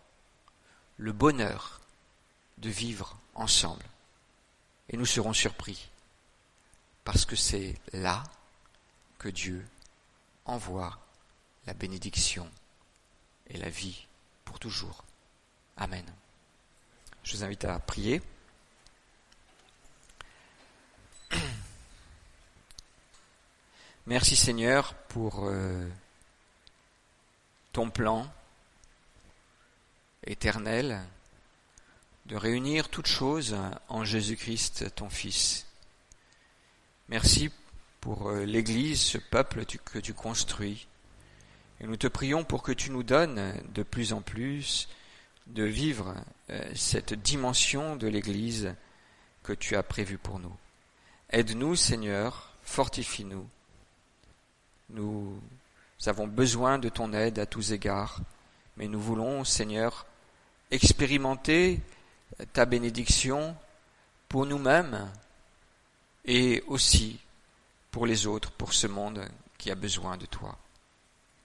le 0.98 1.12
bonheur 1.12 1.82
de 2.60 2.70
vivre 2.70 3.18
ensemble. 3.36 3.84
Et 4.94 4.98
nous 4.98 5.06
serons 5.08 5.34
surpris, 5.34 5.90
parce 7.04 7.26
que 7.26 7.36
c'est 7.36 7.76
là 7.94 8.24
que 9.18 9.28
Dieu 9.28 9.68
envoie 10.46 11.00
la 11.66 11.74
bénédiction 11.74 12.48
et 13.48 13.58
la 13.58 13.70
vie 13.70 14.06
pour 14.46 14.60
toujours. 14.60 15.04
Amen. 15.78 16.06
Je 17.24 17.36
vous 17.36 17.44
invite 17.44 17.66
à 17.66 17.80
prier. 17.80 18.22
Merci 24.06 24.36
Seigneur 24.36 24.94
pour 25.08 25.48
euh, 25.48 25.90
ton 27.72 27.90
plan 27.90 28.32
éternel 30.28 31.04
de 32.26 32.36
réunir 32.36 32.90
toutes 32.90 33.08
choses 33.08 33.56
en 33.90 34.06
Jésus-Christ, 34.06 34.96
ton 34.96 35.10
Fils. 35.10 35.68
Merci 37.10 37.52
pour 38.00 38.30
euh, 38.30 38.46
l'Église, 38.46 39.02
ce 39.02 39.18
peuple 39.18 39.66
que 39.66 40.00
tu 40.00 40.14
construis. 40.14 40.88
Et 41.82 41.86
nous 41.86 41.98
te 41.98 42.08
prions 42.08 42.44
pour 42.44 42.64
que 42.64 42.72
tu 42.72 42.92
nous 42.92 43.04
donnes 43.04 43.54
de 43.74 43.84
plus 43.84 44.14
en 44.14 44.22
plus 44.22 44.88
de 45.48 45.64
vivre 45.64 46.16
euh, 46.50 46.72
cette 46.76 47.14
dimension 47.14 47.96
de 47.98 48.08
l'Église 48.08 48.74
que 49.44 49.54
tu 49.54 49.76
as 49.76 49.84
prévue 49.84 50.18
pour 50.18 50.40
nous. 50.40 50.56
Aide-nous, 51.30 51.76
Seigneur, 51.76 52.54
fortifie-nous. 52.64 53.46
Nous 54.90 55.42
avons 56.06 56.28
besoin 56.28 56.80
de 56.80 56.90
ton 56.90 57.12
aide 57.14 57.40
à 57.40 57.46
tous 57.46 57.72
égards, 57.74 58.20
mais 58.78 58.88
nous 58.88 59.02
voulons, 59.02 59.44
Seigneur, 59.44 60.06
expérimenter 60.72 61.82
ta 62.54 62.66
bénédiction 62.66 63.56
pour 64.28 64.46
nous-mêmes 64.46 65.12
et 66.26 66.64
aussi 66.68 67.20
pour 67.92 68.06
les 68.06 68.26
autres, 68.26 68.52
pour 68.52 68.74
ce 68.74 68.88
monde 68.88 69.28
qui 69.58 69.72
a 69.72 69.76
besoin 69.76 70.18
de 70.18 70.26
toi. 70.26 70.58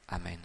Amen. 0.08 0.38